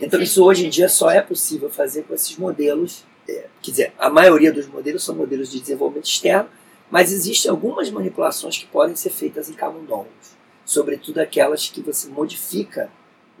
Então, 0.00 0.22
isso 0.22 0.44
hoje 0.44 0.66
em 0.66 0.70
dia 0.70 0.88
só 0.88 1.10
é 1.10 1.20
possível 1.20 1.68
fazer 1.68 2.04
com 2.04 2.14
esses 2.14 2.36
modelos. 2.36 3.04
é, 3.28 3.46
quer 3.60 3.70
dizer, 3.70 3.92
a 3.98 4.08
maioria 4.08 4.52
dos 4.52 4.66
modelos 4.68 5.04
são 5.04 5.14
modelos 5.14 5.50
de 5.50 5.60
desenvolvimento 5.60 6.06
externo, 6.06 6.48
mas 6.90 7.12
existem 7.12 7.50
algumas 7.50 7.90
manipulações 7.90 8.56
que 8.56 8.66
podem 8.66 8.96
ser 8.96 9.10
feitas 9.10 9.50
em 9.50 9.54
camundongos, 9.54 10.36
sobretudo 10.64 11.18
aquelas 11.18 11.68
que 11.68 11.82
você 11.82 12.08
modifica 12.08 12.90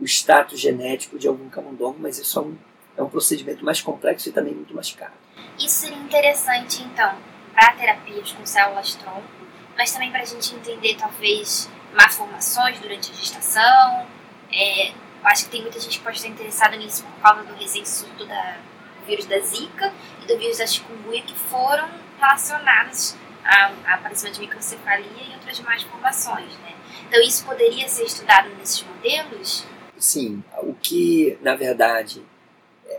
o 0.00 0.04
status 0.04 0.60
genético 0.60 1.18
de 1.18 1.26
algum 1.28 1.48
camundongo, 1.48 1.96
mas 1.98 2.18
isso 2.18 2.38
é 2.38 2.42
um, 2.42 2.56
é 2.98 3.02
um 3.02 3.08
procedimento 3.08 3.64
mais 3.64 3.80
complexo 3.80 4.28
e 4.28 4.32
também 4.32 4.54
muito 4.54 4.74
mais 4.74 4.92
caro. 4.92 5.12
Isso 5.58 5.86
seria 5.86 5.98
interessante, 5.98 6.82
então, 6.82 7.16
para 7.54 7.72
terapias 7.72 8.32
com 8.32 8.46
células 8.46 8.94
tronco, 8.94 9.22
mas 9.76 9.92
também 9.92 10.10
para 10.10 10.22
a 10.22 10.24
gente 10.24 10.54
entender, 10.54 10.96
talvez, 10.96 11.68
malformações 11.94 12.78
durante 12.80 13.10
a 13.10 13.14
gestação. 13.14 14.06
É, 14.52 14.92
acho 15.24 15.44
que 15.44 15.50
tem 15.50 15.62
muita 15.62 15.78
gente 15.80 15.98
que 15.98 16.04
pode 16.04 16.16
estar 16.16 16.28
interessada 16.28 16.76
nisso 16.76 17.04
por 17.04 17.20
causa 17.22 17.42
do 17.44 17.54
recente 17.54 17.88
surto 17.88 18.24
da, 18.26 18.56
do 19.00 19.06
vírus 19.06 19.26
da 19.26 19.38
Zika 19.40 19.92
e 20.22 20.26
do 20.26 20.38
vírus 20.38 20.58
da 20.58 20.66
chikungunya, 20.66 21.22
que 21.22 21.34
foram 21.34 21.88
relacionados 22.18 23.16
a- 23.44 23.72
a 23.86 23.96
de 24.30 24.40
microcefalia 24.40 25.06
e 25.30 25.34
outras 25.34 25.58
malformações, 25.60 26.52
né? 26.58 26.74
Então, 27.08 27.20
isso 27.22 27.44
poderia 27.44 27.88
ser 27.88 28.04
estudado 28.04 28.48
nesses 28.56 28.82
modelos? 28.82 29.64
Sim, 29.98 30.42
o 30.62 30.74
que, 30.74 31.36
na 31.42 31.56
verdade, 31.56 32.22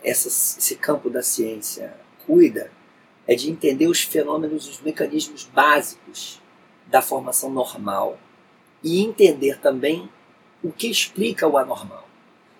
essas- 0.04 0.58
esse 0.58 0.76
campo 0.76 1.10
da 1.10 1.24
ciência 1.24 1.96
cuida 2.26 2.72
é 3.28 3.36
de 3.36 3.50
entender 3.50 3.88
os 3.88 4.02
fenômenos, 4.02 4.68
os 4.68 4.82
mecanismos 4.82 5.46
básicos 5.46 6.42
da 6.88 7.02
formação 7.02 7.50
normal 7.50 8.20
e 8.84 9.02
entender 9.02 9.60
também 9.60 10.10
o 10.64 10.72
que 10.72 10.90
explica 10.90 11.48
o 11.48 11.58
anormal. 11.58 12.08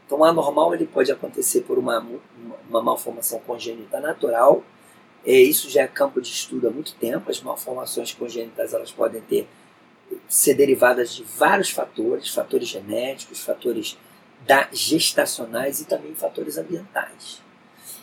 Então, 0.06 0.20
o 0.20 0.24
anormal 0.24 0.74
ele 0.74 0.86
pode 0.88 1.12
acontecer 1.12 1.62
por 1.62 1.78
uma, 1.78 2.06
uma 2.70 2.82
malformação 2.82 3.40
congênita 3.40 4.00
natural, 4.00 4.64
é, 5.26 5.34
isso 5.34 5.70
já 5.70 5.82
é 5.82 5.88
campo 5.88 6.22
de 6.22 6.30
estudo 6.30 6.68
há 6.68 6.72
muito 6.72 6.96
tempo. 6.96 7.30
As 7.30 7.42
malformações 7.42 8.14
congênitas 8.14 8.74
elas 8.74 8.92
podem 8.92 9.22
ter 9.22 9.48
ser 10.28 10.56
derivadas 10.56 11.14
de 11.14 11.24
vários 11.24 11.70
fatores, 11.70 12.30
fatores 12.30 12.68
genéticos, 12.70 13.42
fatores 13.42 13.98
da, 14.46 14.68
gestacionais 14.72 15.80
e 15.82 15.86
também 15.86 16.14
fatores 16.16 16.58
ambientais. 16.58 17.42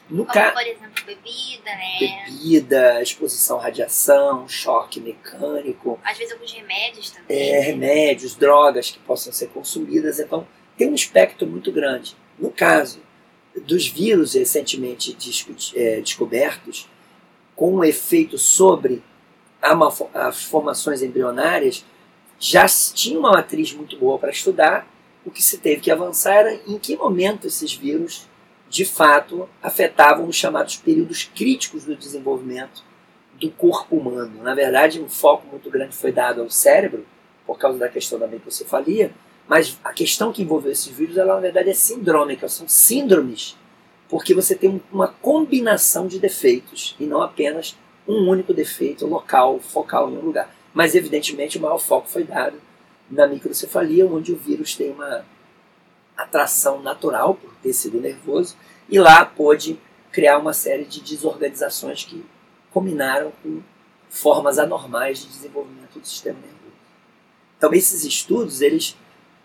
No 0.09 0.25
Como, 0.25 0.33
caso, 0.35 0.53
por 0.55 0.63
exemplo, 0.63 1.05
bebida, 1.05 1.65
né? 1.65 1.99
bebida, 1.99 3.03
exposição 3.03 3.59
à 3.59 3.63
radiação, 3.65 4.49
choque 4.49 5.01
mecânico, 5.01 5.99
Às 6.05 6.17
vezes 6.17 6.33
alguns 6.33 6.53
remédios 6.53 7.11
também. 7.11 7.37
é, 7.37 7.53
né? 7.53 7.61
remédios, 7.61 8.37
drogas 8.37 8.91
que 8.91 8.99
possam 9.01 9.33
ser 9.33 9.49
consumidas. 9.49 10.21
Então, 10.21 10.47
tem 10.79 10.89
um 10.89 10.95
espectro 10.95 11.45
muito 11.49 11.73
grande. 11.73 12.17
No 12.39 12.53
caso 12.53 13.01
dos 13.65 13.89
vírus 13.89 14.35
recentemente 14.35 15.13
discuti- 15.15 15.77
é, 15.77 16.01
descobertos, 16.01 16.89
com 17.57 17.75
um 17.75 17.83
efeito 17.83 18.39
sobre 18.39 19.03
as 20.15 20.45
formações 20.45 21.03
embrionárias, 21.03 21.85
já 22.39 22.67
tinha 22.69 23.19
uma 23.19 23.33
matriz 23.33 23.73
muito 23.73 23.99
boa 23.99 24.19
para 24.19 24.31
estudar. 24.31 24.87
O 25.27 25.31
que 25.33 25.43
se 25.43 25.59
teve 25.59 25.81
que 25.81 25.91
avançar 25.91 26.35
era 26.35 26.55
em 26.69 26.79
que 26.79 26.97
momento 26.97 27.49
esses 27.49 27.75
vírus, 27.75 28.29
de 28.71 28.85
fato, 28.85 29.49
afetavam 29.61 30.29
os 30.29 30.37
chamados 30.37 30.77
períodos 30.77 31.29
críticos 31.35 31.85
do 31.85 31.97
desenvolvimento 31.97 32.85
do 33.35 33.51
corpo 33.51 33.97
humano. 33.97 34.41
Na 34.45 34.55
verdade, 34.55 35.01
um 35.01 35.09
foco 35.09 35.49
muito 35.49 35.69
grande 35.69 35.97
foi 35.97 36.13
dado 36.13 36.43
ao 36.43 36.49
cérebro, 36.49 37.05
por 37.45 37.59
causa 37.59 37.77
da 37.77 37.89
questão 37.89 38.21
da 38.21 38.29
microcefalia, 38.29 39.13
mas 39.49 39.77
a 39.83 39.93
questão 39.93 40.33
que 40.33 40.43
envolveu 40.43 40.71
esses 40.71 40.93
vírus, 40.93 41.17
ela 41.17 41.35
na 41.35 41.41
verdade 41.41 41.71
é 41.71 41.75
sindrômica, 41.75 42.49
são 42.49 42.69
síndromes, 42.69 43.57
porque 44.09 44.33
você 44.33 44.55
tem 44.55 44.71
um- 44.71 44.81
uma 44.93 45.09
combinação 45.09 46.07
de 46.07 46.21
defeitos 46.21 46.95
e 47.01 47.05
não 47.05 47.21
apenas 47.21 47.77
um 48.07 48.29
único 48.29 48.55
defeito 48.55 49.07
local, 49.07 49.59
focal 49.59 50.09
em 50.09 50.19
um 50.19 50.21
lugar. 50.21 50.55
Mas 50.73 50.95
evidentemente 50.95 51.59
o 51.59 51.61
maior 51.61 51.79
foco 51.79 52.09
foi 52.09 52.23
dado 52.23 52.61
na 53.11 53.27
microcefalia, 53.27 54.07
onde 54.07 54.33
o 54.33 54.37
vírus 54.37 54.75
tem 54.75 54.91
uma 54.91 55.25
atração 56.17 56.83
natural 56.83 57.35
por 57.35 57.55
tecido 57.57 58.01
nervoso 58.01 58.57
e 58.89 58.99
lá 58.99 59.25
pôde 59.25 59.79
criar 60.11 60.39
uma 60.39 60.53
série 60.53 60.85
de 60.85 61.01
desorganizações 61.01 62.05
que 62.05 62.25
combinaram 62.71 63.33
com 63.43 63.61
formas 64.09 64.59
anormais 64.59 65.21
de 65.21 65.27
desenvolvimento 65.27 65.99
do 65.99 66.07
sistema 66.07 66.39
nervoso. 66.39 66.57
Então 67.59 67.73
esses 67.73 68.05
estudos 68.05 68.61
eles 68.61 68.97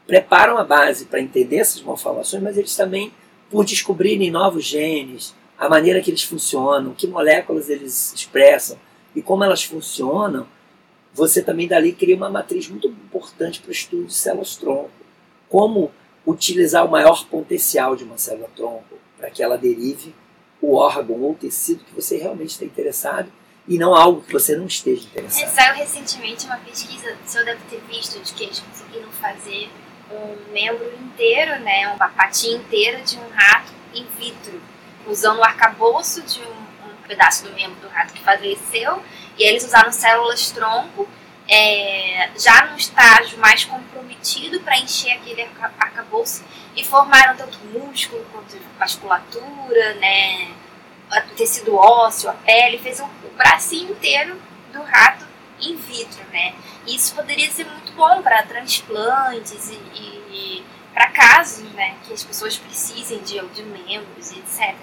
preparam 0.07 0.57
a 0.57 0.63
base 0.63 1.05
para 1.05 1.21
entender 1.21 1.57
essas 1.57 1.81
malformações, 1.81 2.41
mas 2.41 2.57
eles 2.57 2.75
também 2.75 3.13
por 3.49 3.65
descobrirem 3.65 4.31
novos 4.31 4.63
genes, 4.63 5.35
a 5.57 5.69
maneira 5.69 6.01
que 6.01 6.09
eles 6.09 6.23
funcionam, 6.23 6.93
que 6.93 7.05
moléculas 7.05 7.69
eles 7.69 8.13
expressam 8.13 8.77
e 9.15 9.21
como 9.21 9.43
elas 9.43 9.63
funcionam, 9.63 10.47
você 11.13 11.41
também 11.41 11.67
dali 11.67 11.91
cria 11.91 12.15
uma 12.15 12.29
matriz 12.29 12.67
muito 12.69 12.87
importante 12.87 13.59
para 13.59 13.69
o 13.69 13.71
estudo 13.71 14.05
de 14.05 14.13
células 14.13 14.55
tronco. 14.55 14.91
Como 15.49 15.91
utilizar 16.25 16.85
o 16.85 16.91
maior 16.91 17.25
potencial 17.25 17.95
de 17.95 18.03
uma 18.03 18.17
célula 18.17 18.49
tronco 18.55 18.97
para 19.17 19.29
que 19.29 19.43
ela 19.43 19.57
derive 19.57 20.13
o 20.61 20.75
órgão 20.75 21.19
ou 21.21 21.31
o 21.31 21.35
tecido 21.35 21.83
que 21.83 21.93
você 21.93 22.17
realmente 22.17 22.51
está 22.51 22.65
interessado 22.65 23.31
e 23.67 23.77
não 23.77 23.95
algo 23.95 24.21
que 24.21 24.31
você 24.31 24.55
não 24.55 24.65
esteja 24.65 25.03
interessado. 25.03 25.49
Saiu 25.49 25.75
recentemente 25.75 26.45
uma 26.45 26.57
pesquisa, 26.57 27.15
o 27.23 27.27
senhor 27.27 27.45
deve 27.45 27.61
ter 27.69 27.81
visto, 27.89 28.19
de 28.19 28.33
que 28.33 28.43
eles 28.43 28.59
conseguiram 28.59 29.09
fazer 29.13 29.69
um 30.11 30.51
membro 30.51 30.91
inteiro, 31.01 31.59
né, 31.61 31.87
uma 31.95 32.09
patinha 32.09 32.57
inteira 32.57 33.01
de 33.01 33.17
um 33.17 33.29
rato 33.29 33.71
in 33.93 34.05
vitro, 34.17 34.61
usando 35.07 35.39
o 35.39 35.43
arcabouço 35.43 36.21
de 36.21 36.41
um, 36.41 36.89
um 36.89 37.07
pedaço 37.07 37.43
do 37.43 37.53
membro 37.53 37.79
do 37.79 37.87
rato 37.87 38.13
que 38.13 38.23
faleceu, 38.23 39.01
e 39.37 39.43
eles 39.43 39.65
usaram 39.65 39.91
células 39.91 40.51
tronco 40.51 41.07
é, 41.47 42.29
já 42.37 42.67
no 42.67 42.77
estágio 42.77 43.37
mais 43.39 43.65
comprometido 43.65 44.59
para 44.61 44.77
encher 44.77 45.11
aquele 45.13 45.41
arca- 45.41 45.73
arcabouço 45.79 46.43
e 46.75 46.83
formaram 46.83 47.35
tanto 47.35 47.59
músculo 47.73 48.25
quanto 48.31 48.57
vasculatura, 48.79 49.93
né, 49.95 50.47
o 51.11 51.35
tecido 51.35 51.75
ósseo, 51.75 52.29
a 52.29 52.33
pele, 52.33 52.77
fez 52.77 52.99
um, 52.99 53.05
o 53.05 53.33
bracinho 53.35 53.91
inteiro 53.91 54.39
do 54.71 54.81
rato 54.81 55.25
in 55.59 55.75
vitro, 55.75 56.23
né? 56.31 56.55
Isso 56.87 57.13
poderia 57.13 57.51
ser 57.51 57.65
muito 57.65 57.91
bom 57.93 58.21
para 58.21 58.41
transplantes 58.43 59.69
e, 59.69 59.75
e 59.75 60.65
para 60.93 61.09
casos, 61.11 61.69
né, 61.73 61.95
que 62.03 62.13
as 62.13 62.23
pessoas 62.23 62.57
precisem 62.57 63.19
de, 63.19 63.39
de 63.49 63.63
membros 63.63 64.31
e 64.31 64.39
etc. 64.39 64.75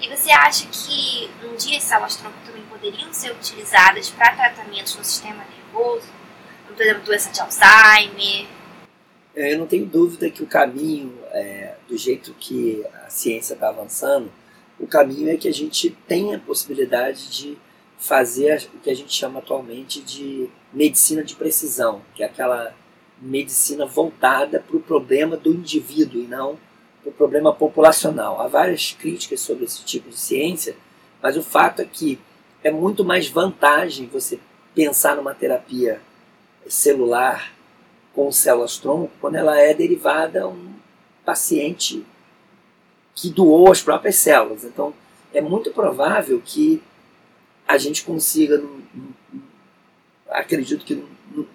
E 0.00 0.08
você 0.08 0.30
acha 0.30 0.66
que 0.66 1.28
um 1.44 1.54
dia 1.56 1.76
as 1.76 1.84
células-tronco 1.84 2.36
também 2.46 2.62
poderiam 2.64 3.12
ser 3.12 3.32
utilizadas 3.32 4.08
para 4.08 4.34
tratamentos 4.34 4.96
no 4.96 5.04
sistema 5.04 5.44
nervoso? 5.44 6.08
Por 6.66 6.80
exemplo, 6.80 7.02
doença 7.04 7.30
de 7.30 7.40
Alzheimer? 7.40 8.46
Eu 9.34 9.58
não 9.58 9.66
tenho 9.66 9.84
dúvida 9.84 10.30
que 10.30 10.42
o 10.42 10.46
caminho, 10.46 11.12
é, 11.32 11.74
do 11.86 11.98
jeito 11.98 12.34
que 12.40 12.82
a 13.04 13.10
ciência 13.10 13.52
está 13.52 13.68
avançando, 13.68 14.32
o 14.78 14.86
caminho 14.86 15.28
é 15.28 15.36
que 15.36 15.46
a 15.46 15.52
gente 15.52 15.90
tenha 16.08 16.38
a 16.38 16.40
possibilidade 16.40 17.30
de 17.30 17.58
fazer 17.98 18.70
o 18.74 18.78
que 18.78 18.88
a 18.88 18.96
gente 18.96 19.12
chama 19.12 19.40
atualmente 19.40 20.00
de 20.00 20.48
medicina 20.72 21.22
de 21.22 21.34
precisão, 21.34 22.00
que 22.14 22.22
é 22.22 22.26
aquela 22.26 22.74
medicina 23.20 23.84
voltada 23.84 24.60
para 24.60 24.76
o 24.76 24.80
problema 24.80 25.36
do 25.36 25.52
indivíduo 25.52 26.22
e 26.22 26.26
não 26.26 26.58
para 27.02 27.10
o 27.10 27.12
problema 27.12 27.52
populacional. 27.52 28.40
Há 28.40 28.48
várias 28.48 28.92
críticas 28.92 29.40
sobre 29.40 29.64
esse 29.64 29.84
tipo 29.84 30.10
de 30.10 30.18
ciência, 30.18 30.76
mas 31.22 31.36
o 31.36 31.42
fato 31.42 31.82
é 31.82 31.84
que 31.84 32.18
é 32.62 32.70
muito 32.70 33.04
mais 33.04 33.28
vantagem 33.28 34.06
você 34.06 34.38
pensar 34.74 35.16
numa 35.16 35.34
terapia 35.34 36.00
celular 36.68 37.52
com 38.14 38.30
células-tronco 38.30 39.10
quando 39.20 39.36
ela 39.36 39.58
é 39.58 39.72
derivada 39.72 40.42
a 40.42 40.48
um 40.48 40.74
paciente 41.24 42.04
que 43.14 43.30
doou 43.30 43.70
as 43.70 43.82
próprias 43.82 44.16
células. 44.16 44.64
Então, 44.64 44.94
é 45.32 45.40
muito 45.40 45.70
provável 45.70 46.40
que 46.44 46.82
a 47.66 47.78
gente 47.78 48.04
consiga, 48.04 48.62
acredito 50.28 50.84
que 50.84 51.04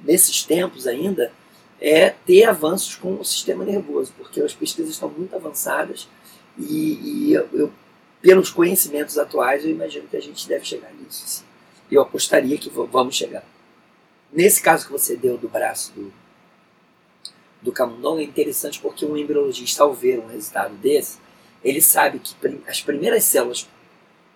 nesses 0.04 0.44
tempos 0.44 0.88
ainda, 0.88 1.32
é 1.80 2.10
ter 2.10 2.46
avanços 2.46 2.96
com 2.96 3.20
o 3.20 3.26
sistema 3.26 3.66
nervoso, 3.66 4.14
porque 4.18 4.42
as 4.42 4.54
pesquisas 4.54 4.92
estão 4.92 5.10
muito 5.10 5.36
avançadas 5.36 6.08
e, 6.58 7.30
e 7.30 7.34
eu, 7.34 7.50
eu, 7.54 7.74
pelos 8.22 8.50
conhecimentos 8.50 9.18
atuais 9.18 9.64
eu 9.64 9.72
imagino 9.72 10.08
que 10.08 10.18
a 10.18 10.22
gente 10.22 10.48
deve 10.48 10.66
chegar 10.66 10.92
nisso. 10.94 11.44
Eu 11.92 12.02
apostaria 12.02 12.58
que 12.58 12.70
vamos 12.70 13.16
chegar. 13.16 13.44
Nesse 14.32 14.62
caso 14.62 14.86
que 14.88 14.92
você 14.92 15.16
deu 15.16 15.38
do 15.38 15.48
braço 15.48 15.94
do, 15.94 16.14
do 17.62 17.72
camundongo 17.72 18.20
é 18.20 18.24
interessante 18.24 18.80
porque 18.80 19.06
um 19.06 19.16
embriologista 19.16 19.84
ao 19.84 19.94
ver 19.94 20.20
um 20.20 20.28
resultado 20.28 20.74
desse, 20.76 21.20
ele 21.64 21.82
sabe 21.82 22.20
que 22.20 22.36
as 22.68 22.82
primeiras 22.82 23.24
células 23.24 23.68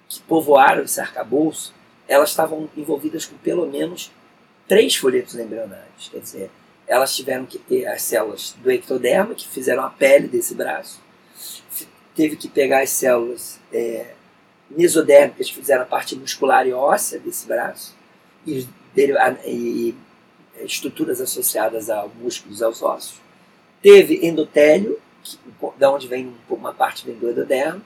que 0.08 0.22
povoaram 0.22 0.84
esse 0.84 1.00
arcabouço, 1.00 1.74
elas 2.08 2.30
estavam 2.30 2.70
envolvidas 2.76 3.26
com 3.26 3.38
pelo 3.38 3.68
menos 3.68 4.12
três 4.68 4.96
folhetos 4.96 5.36
embrionários. 5.36 6.10
Quer 6.12 6.20
dizer, 6.20 6.52
elas 6.90 7.16
tiveram 7.16 7.46
que 7.46 7.60
ter 7.60 7.86
as 7.86 8.02
células 8.02 8.56
do 8.58 8.72
ectoderma, 8.72 9.36
que 9.36 9.48
fizeram 9.48 9.84
a 9.84 9.92
pele 9.92 10.28
desse 10.28 10.56
braço, 10.56 11.00
teve 12.16 12.36
que 12.36 12.50
pegar 12.50 12.82
as 12.82 12.90
células 12.90 13.60
é, 13.72 14.08
mesodérmicas, 14.70 15.48
que 15.48 15.56
fizeram 15.56 15.84
a 15.84 15.86
parte 15.86 16.16
muscular 16.16 16.68
e 16.68 16.74
óssea 16.74 17.20
desse 17.20 17.46
braço, 17.46 17.96
e, 18.46 18.68
e 19.46 19.96
estruturas 20.62 21.22
associadas 21.22 21.92
a 21.92 22.08
músculos, 22.20 22.64
aos 22.64 22.82
ossos. 22.82 23.22
Teve 23.84 24.26
endotélio, 24.26 25.00
que, 25.24 25.38
da 25.78 25.92
onde 25.92 26.08
vem 26.08 26.34
uma 26.50 26.74
parte 26.74 27.06
vem 27.06 27.16
do 27.16 27.30
endodermo, 27.30 27.84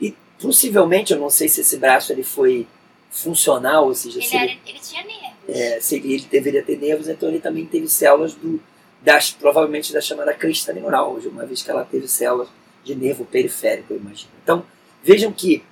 e 0.00 0.16
possivelmente, 0.40 1.12
eu 1.12 1.20
não 1.20 1.28
sei 1.28 1.46
se 1.46 1.60
esse 1.60 1.76
braço 1.76 2.10
ele 2.10 2.24
foi 2.24 2.66
funcional, 3.10 3.86
ou 3.86 3.94
seja, 3.94 4.18
ele, 4.18 4.26
se 4.26 4.36
ele, 4.36 4.58
ele 4.66 4.80
tinha 4.80 5.04
nervos. 5.04 5.29
É, 5.48 5.80
ele 5.92 6.26
deveria 6.30 6.62
ter 6.62 6.78
nervos, 6.78 7.08
então 7.08 7.28
ele 7.28 7.40
também 7.40 7.66
teve 7.66 7.88
células 7.88 8.34
do, 8.34 8.60
das, 9.02 9.30
provavelmente 9.30 9.92
da 9.92 10.00
chamada 10.00 10.32
crista 10.34 10.72
neural, 10.72 11.18
uma 11.26 11.46
vez 11.46 11.62
que 11.62 11.70
ela 11.70 11.84
teve 11.84 12.06
células 12.06 12.48
de 12.84 12.94
nervo 12.94 13.24
periférico, 13.24 13.92
eu 13.92 13.98
imagino. 13.98 14.30
Então, 14.42 14.64
vejam 15.02 15.32
que 15.32 15.62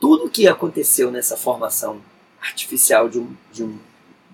tudo 0.00 0.30
que 0.30 0.46
aconteceu 0.46 1.10
nessa 1.10 1.36
formação 1.36 2.00
artificial 2.40 3.08
de 3.08 3.18
um, 3.18 3.34
de 3.52 3.64
um 3.64 3.78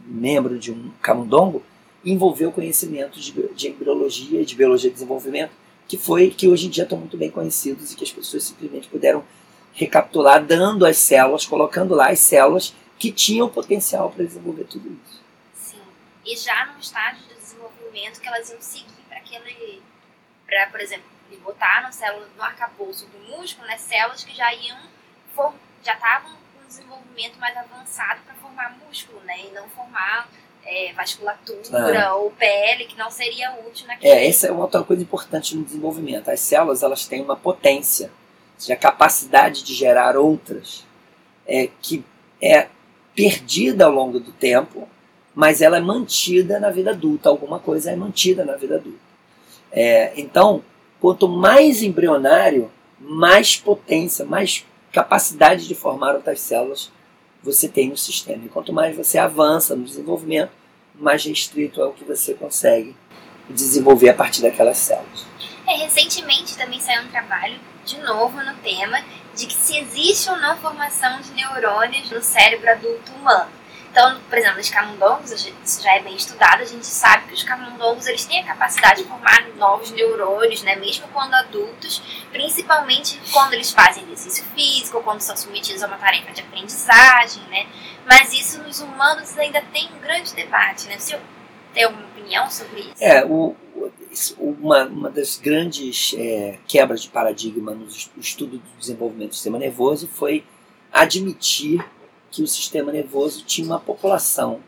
membro 0.07 0.59
de 0.59 0.71
um 0.71 0.91
camundongo 1.01 1.63
envolveu 2.05 2.53
conhecimentos 2.53 3.25
de, 3.25 3.33
de 3.55 3.69
embriologia 3.69 4.45
de 4.45 4.55
biologia 4.55 4.91
de 4.91 4.95
desenvolvimento 4.95 5.53
que 5.89 5.97
foi 5.97 6.31
que 6.31 6.49
hoje 6.49 6.67
em 6.67 6.71
dia 6.71 6.85
estão 6.85 6.99
muito 6.99 7.17
bem 7.17 7.31
conhecidos 7.31 7.93
e 7.93 7.97
que 7.97 8.05
as 8.05 8.13
pessoas 8.13 8.45
simplesmente 8.45 8.89
puderam 8.89 9.25
recapitular 9.73 10.45
dando 10.45 10.87
as 10.87 10.97
células, 10.97 11.45
colocando 11.45 11.95
lá 11.95 12.11
as 12.11 12.21
células 12.21 12.75
que 12.99 13.13
tinham 13.13 13.49
potencial 13.49 14.11
para 14.11 14.25
desenvolver 14.25 14.65
tudo 14.65 14.89
isso. 15.05 15.23
Sim. 15.55 15.83
E 16.25 16.37
já 16.37 16.67
no 16.67 16.81
estágio 16.81 17.23
de 17.29 17.35
desenvolvimento 17.35 18.21
que 18.21 18.29
elas 18.29 18.51
iam 18.51 18.61
seguir 18.61 19.03
para 19.09 19.19
aquele, 19.19 19.83
para 20.47 20.67
por 20.69 20.81
exemplo, 20.81 21.15
botar 21.43 21.83
no 21.87 21.93
célula 21.93 22.29
no 22.37 22.43
arcabouço 22.43 23.07
do 23.07 23.19
músculo, 23.19 23.67
né, 23.67 23.77
células 23.77 24.25
que 24.25 24.35
já 24.35 24.53
iam 24.55 24.79
já 25.83 25.95
estavam 25.95 26.31
com 26.31 26.67
desenvolvimento 26.67 27.39
mais 27.39 27.57
avançado 27.57 28.21
para 28.25 28.35
formar 28.37 28.77
músculo, 28.87 29.21
né, 29.21 29.35
e 29.47 29.51
não 29.53 29.69
formar 29.69 30.29
é, 30.65 30.93
vasculatura 30.95 32.07
ah. 32.07 32.15
ou 32.15 32.31
pele, 32.31 32.87
que 32.87 32.97
não 32.97 33.11
seria 33.11 33.53
útil 33.67 33.87
naquele. 33.87 34.13
É, 34.13 34.27
essa 34.27 34.47
é 34.47 34.53
uma 34.53 34.63
outra 34.63 34.83
coisa 34.83 35.03
importante 35.03 35.55
no 35.55 35.65
desenvolvimento. 35.65 36.31
As 36.31 36.41
células 36.41 36.83
elas 36.83 37.07
têm 37.07 37.23
uma 37.23 37.37
potência, 37.37 38.07
ou 38.07 38.61
seja, 38.61 38.75
a 38.75 38.77
capacidade 38.77 39.63
de 39.63 39.75
gerar 39.75 40.17
outras, 40.17 40.87
é, 41.47 41.69
que 41.83 42.03
é 42.41 42.69
perdida 43.15 43.87
ao 43.87 43.93
longo 43.93 44.19
do 44.19 44.33
tempo, 44.33 44.89
mas 45.35 45.61
ela 45.61 45.79
é 45.79 45.81
mantida 45.81 46.59
na 46.59 46.71
vida 46.71 46.91
adulta. 46.91 47.29
Alguma 47.29 47.59
coisa 47.59 47.91
é 47.91 47.97
mantida 47.97 48.45
na 48.45 48.57
vida 48.57 48.77
adulta. 48.77 48.99
É, 49.71 50.13
então, 50.17 50.63
quanto 51.01 51.29
mais 51.29 51.83
embrionário, 51.83 52.71
mais 53.01 53.57
potência, 53.57 54.25
mais 54.25 54.65
capacidade 54.93 55.67
de 55.67 55.75
formar 55.75 56.15
outras 56.15 56.41
células 56.41 56.91
você 57.45 57.69
tem 57.69 57.91
no 57.91 57.97
sistema. 57.97 58.47
E 58.47 58.49
quanto 58.49 58.73
mais 58.73 58.97
você 58.97 59.19
avança 59.19 59.77
no 59.77 59.85
desenvolvimento, 59.85 60.51
mais 60.95 61.25
restrito 61.25 61.81
é 61.81 61.85
o 61.85 61.93
que 61.93 62.05
você 62.05 62.33
consegue 62.33 62.97
desenvolver 63.51 64.09
a 64.09 64.15
partir 64.15 64.41
daquelas 64.41 64.79
células. 64.79 65.27
É, 65.67 65.77
recentemente 65.85 66.57
também 66.57 66.81
saiu 66.81 67.03
um 67.03 67.09
trabalho, 67.09 67.59
de 67.85 67.99
novo 67.99 68.43
no 68.43 68.55
tema, 68.59 68.99
de 69.35 69.47
que 69.47 69.55
se 69.55 69.79
existe 69.79 70.31
ou 70.31 70.37
não 70.37 70.57
formação 70.59 71.21
de 71.21 71.33
neurônios 71.33 72.11
no 72.11 72.23
cérebro 72.23 72.71
adulto 72.71 73.13
humano. 73.13 73.51
Então, 73.95 74.21
por 74.29 74.37
exemplo, 74.37 74.59
os 74.59 74.69
camundongos, 74.69 75.31
isso 75.31 75.81
já 75.81 75.95
é 75.95 76.01
bem 76.01 76.17
estudado, 76.17 76.63
a 76.63 76.65
gente 76.65 76.85
sabe 76.85 77.29
que 77.29 77.35
os 77.35 77.45
camundongos 77.45 78.09
eles 78.09 78.25
têm 78.25 78.41
a 78.41 78.45
capacidade 78.45 79.05
de 79.05 79.09
formar 79.09 79.47
novos 79.57 79.93
neurônios, 79.93 80.65
né, 80.65 80.75
mesmo 80.75 81.07
quando 81.13 81.33
adultos, 81.35 82.03
principalmente 82.33 83.21
quando 83.33 83.55
eles 83.55 83.71
fazem 83.71 84.03
exercício 84.03 84.45
físico, 84.47 85.01
quando 85.05 85.21
são 85.21 85.37
submetidos 85.37 85.81
a 85.85 85.87
uma 85.87 85.97
tarefa 85.97 86.33
de 86.33 86.41
aprendizagem, 86.41 87.45
né? 87.45 87.69
Mas 88.05 88.33
isso 88.33 88.61
nos 88.65 88.81
humanos 88.81 89.39
ainda 89.39 89.63
tem 89.73 89.89
um 89.95 90.01
grande 90.01 90.35
debate, 90.35 90.89
né? 90.89 90.99
Você 90.99 91.17
tem 91.73 91.85
alguma 91.85 92.07
opinião 92.07 92.51
sobre 92.51 92.81
isso? 92.81 92.95
É, 92.99 93.25
o, 93.25 93.55
uma, 94.39 94.85
uma 94.85 95.11
das 95.11 95.37
grandes 95.39 96.15
é, 96.17 96.59
quebras 96.67 97.03
de 97.03 97.09
paradigma 97.09 97.73
no 97.73 97.87
estudo 98.19 98.59
do 98.59 98.79
desenvolvimento 98.79 99.31
do 99.31 99.35
sistema 99.35 99.59
nervoso 99.59 100.09
foi 100.09 100.45
admitir 100.93 101.85
que 102.31 102.43
o 102.43 102.47
sistema 102.47 102.93
nervoso 102.93 103.45
tinha 103.45 103.67
uma 103.67 103.81
população 103.81 104.61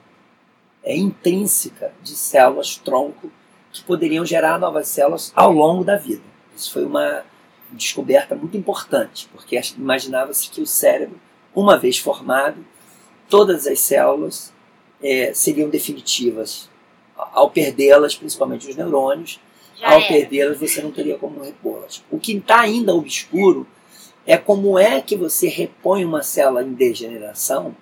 é, 0.83 0.97
intrínseca 0.97 1.93
de 2.03 2.15
células 2.15 2.77
tronco 2.77 3.31
que 3.73 3.83
poderiam 3.83 4.25
gerar 4.25 4.59
novas 4.59 4.89
células 4.89 5.33
ao 5.35 5.53
longo 5.53 5.85
da 5.85 5.97
vida. 5.97 6.23
Isso 6.57 6.73
foi 6.73 6.85
uma 6.85 7.25
descoberta 7.73 8.35
muito 8.35 8.57
importante, 8.57 9.29
porque 9.33 9.61
imaginava-se 9.77 10.49
que 10.49 10.61
o 10.61 10.67
cérebro, 10.67 11.21
uma 11.55 11.77
vez 11.77 11.99
formado, 11.99 12.65
todas 13.29 13.67
as 13.67 13.81
células 13.81 14.53
é, 15.03 15.35
seriam 15.35 15.69
definitivas 15.69 16.71
ao 17.17 17.51
perdê-las, 17.51 18.15
principalmente 18.15 18.69
os 18.69 18.77
neurônios, 18.77 19.41
Já 19.79 19.93
ao 19.93 20.07
perdê-las 20.07 20.59
você 20.59 20.83
não 20.83 20.91
teria 20.91 21.17
como 21.17 21.43
repô-las. 21.43 22.03
O 22.11 22.19
que 22.19 22.37
está 22.37 22.61
ainda 22.61 22.95
obscuro 22.95 23.67
é 24.27 24.37
como 24.37 24.79
é 24.79 25.01
que 25.01 25.17
você 25.17 25.49
repõe 25.49 26.05
uma 26.05 26.23
célula 26.23 26.63
em 26.63 26.73
degeneração, 26.73 27.77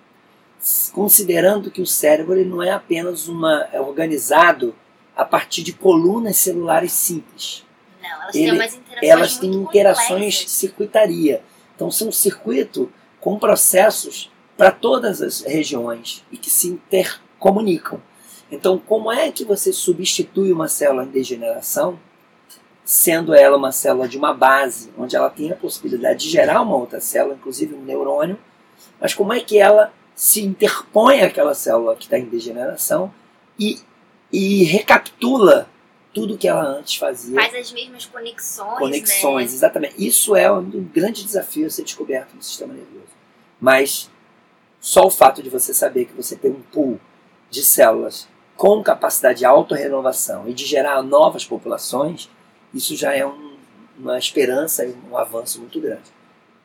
considerando 0.93 1.71
que 1.71 1.81
o 1.81 1.87
cérebro 1.87 2.35
ele 2.35 2.49
não 2.49 2.61
é 2.61 2.71
apenas 2.71 3.27
uma, 3.27 3.67
é 3.71 3.79
organizado 3.79 4.75
a 5.15 5.23
partir 5.23 5.63
de 5.63 5.73
colunas 5.73 6.37
celulares 6.37 6.91
simples. 6.91 7.65
Não, 8.01 8.09
elas 8.09 8.35
ele, 8.35 8.45
têm 8.45 8.53
umas 8.53 8.73
interações 8.75 9.09
Elas 9.09 9.37
têm 9.37 9.53
interações 9.53 10.33
de 10.35 10.49
circuitaria. 10.49 11.41
Então 11.75 11.89
são 11.89 12.09
um 12.09 12.11
circuito 12.11 12.91
com 13.19 13.39
processos 13.39 14.31
para 14.55 14.71
todas 14.71 15.21
as 15.21 15.41
regiões 15.41 16.23
e 16.31 16.37
que 16.37 16.49
se 16.49 16.67
intercomunicam. 16.67 17.99
Então, 18.51 18.77
como 18.77 19.11
é 19.11 19.31
que 19.31 19.43
você 19.43 19.73
substitui 19.73 20.51
uma 20.51 20.67
célula 20.67 21.03
em 21.03 21.09
degeneração, 21.09 21.99
sendo 22.83 23.33
ela 23.33 23.57
uma 23.57 23.71
célula 23.71 24.07
de 24.07 24.17
uma 24.17 24.33
base, 24.33 24.91
onde 24.97 25.15
ela 25.15 25.29
tem 25.29 25.51
a 25.51 25.55
possibilidade 25.55 26.25
de 26.25 26.29
gerar 26.29 26.61
uma 26.61 26.75
outra 26.75 27.01
célula, 27.01 27.35
inclusive 27.35 27.73
um 27.73 27.83
neurônio, 27.83 28.37
mas 28.99 29.13
como 29.13 29.33
é 29.33 29.39
que 29.39 29.57
ela 29.57 29.91
se 30.15 30.41
interpõe 30.41 31.21
àquela 31.21 31.53
célula 31.53 31.95
que 31.95 32.03
está 32.03 32.17
em 32.17 32.25
degeneração 32.25 33.13
e, 33.59 33.79
e 34.31 34.63
recapitula 34.63 35.67
tudo 36.13 36.37
que 36.37 36.47
ela 36.47 36.63
antes 36.63 36.95
fazia. 36.95 37.35
Faz 37.35 37.53
as 37.53 37.73
mesmas 37.73 38.05
conexões. 38.05 38.79
Conexões, 38.79 39.51
né? 39.51 39.57
exatamente. 39.57 39.95
Isso 39.97 40.33
é 40.33 40.49
um 40.49 40.69
grande 40.85 41.25
desafio 41.25 41.67
a 41.67 41.69
ser 41.69 41.83
descoberto 41.83 42.33
no 42.33 42.41
sistema 42.41 42.73
nervoso. 42.73 43.13
Mas 43.59 44.09
só 44.79 45.05
o 45.05 45.11
fato 45.11 45.43
de 45.43 45.49
você 45.49 45.73
saber 45.73 46.05
que 46.05 46.13
você 46.13 46.37
tem 46.37 46.51
um 46.51 46.61
pool 46.61 46.99
de 47.49 47.65
células 47.65 48.29
com 48.55 48.81
capacidade 48.81 49.39
de 49.39 49.45
autorrenovação 49.45 50.47
e 50.47 50.53
de 50.53 50.65
gerar 50.65 51.01
novas 51.01 51.45
populações, 51.45 52.29
isso 52.73 52.95
já 52.95 53.13
é 53.13 53.25
um, 53.25 53.57
uma 53.97 54.17
esperança 54.17 54.85
e 54.85 54.95
um 55.09 55.17
avanço 55.17 55.59
muito 55.59 55.79
grande. 55.79 56.09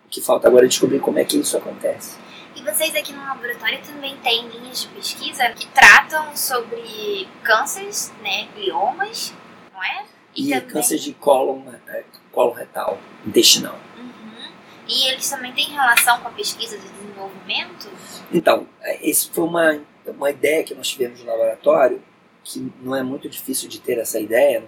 O 0.07 0.09
que 0.11 0.21
falta 0.21 0.49
agora 0.49 0.65
é 0.65 0.69
descobrir 0.69 1.01
como 1.01 1.19
é 1.19 1.25
que 1.25 1.39
isso 1.39 1.57
acontece. 1.57 2.17
E 2.55 2.63
vocês 2.63 2.95
aqui 2.95 3.13
no 3.13 3.23
laboratório 3.25 3.81
também 3.83 4.17
têm 4.19 4.49
linhas 4.49 4.83
de 4.83 4.89
pesquisa 4.89 5.49
que 5.51 5.67
tratam 5.69 6.37
sobre 6.37 7.29
cânceres, 7.43 8.13
né, 8.23 8.49
gliomas, 8.55 9.33
não 9.73 9.83
é? 9.83 10.05
E, 10.35 10.49
e 10.49 10.55
também... 10.55 10.69
câncer 10.69 10.99
de 10.99 11.13
cólon, 11.15 11.63
é, 11.89 12.05
cólon 12.33 12.53
retal, 12.53 12.99
intestinal. 13.25 13.79
Uhum. 13.97 14.53
E 14.89 15.09
eles 15.09 15.31
também 15.31 15.53
têm 15.53 15.67
relação 15.67 16.21
com 16.21 16.29
a 16.29 16.33
pesquisa 16.33 16.77
de 16.77 16.89
desenvolvimento? 16.89 17.89
Então, 18.33 18.67
isso 19.01 19.31
é, 19.31 19.35
foi 19.35 19.45
uma 19.45 19.81
uma 20.21 20.31
ideia 20.31 20.63
que 20.63 20.75
nós 20.75 20.89
tivemos 20.89 21.21
no 21.21 21.27
laboratório, 21.27 22.03
que 22.45 22.71
não 22.83 22.95
é 22.95 23.03
muito 23.03 23.29
difícil 23.29 23.69
de 23.69 23.81
ter 23.81 23.99
essa 23.99 24.21
ideia, 24.21 24.63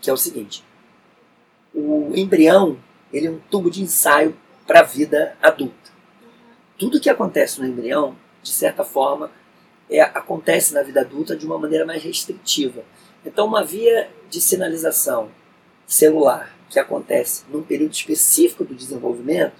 que 0.00 0.08
é 0.08 0.12
o 0.12 0.16
seguinte: 0.16 0.64
o 1.74 2.12
embrião 2.14 2.78
ele 3.12 3.26
é 3.26 3.30
um 3.30 3.38
tubo 3.50 3.70
de 3.70 3.82
ensaio 3.82 4.36
para 4.66 4.80
a 4.80 4.82
vida 4.82 5.36
adulta. 5.42 5.92
Tudo 6.78 7.00
que 7.00 7.10
acontece 7.10 7.60
no 7.60 7.66
embrião, 7.66 8.16
de 8.42 8.50
certa 8.50 8.84
forma, 8.84 9.30
é, 9.88 10.00
acontece 10.00 10.74
na 10.74 10.82
vida 10.82 11.02
adulta 11.02 11.36
de 11.36 11.46
uma 11.46 11.58
maneira 11.58 11.86
mais 11.86 12.02
restritiva. 12.02 12.82
Então, 13.24 13.46
uma 13.46 13.64
via 13.64 14.10
de 14.28 14.40
sinalização 14.40 15.30
celular 15.86 16.54
que 16.68 16.78
acontece 16.78 17.44
num 17.48 17.62
período 17.62 17.92
específico 17.92 18.64
do 18.64 18.74
desenvolvimento, 18.74 19.54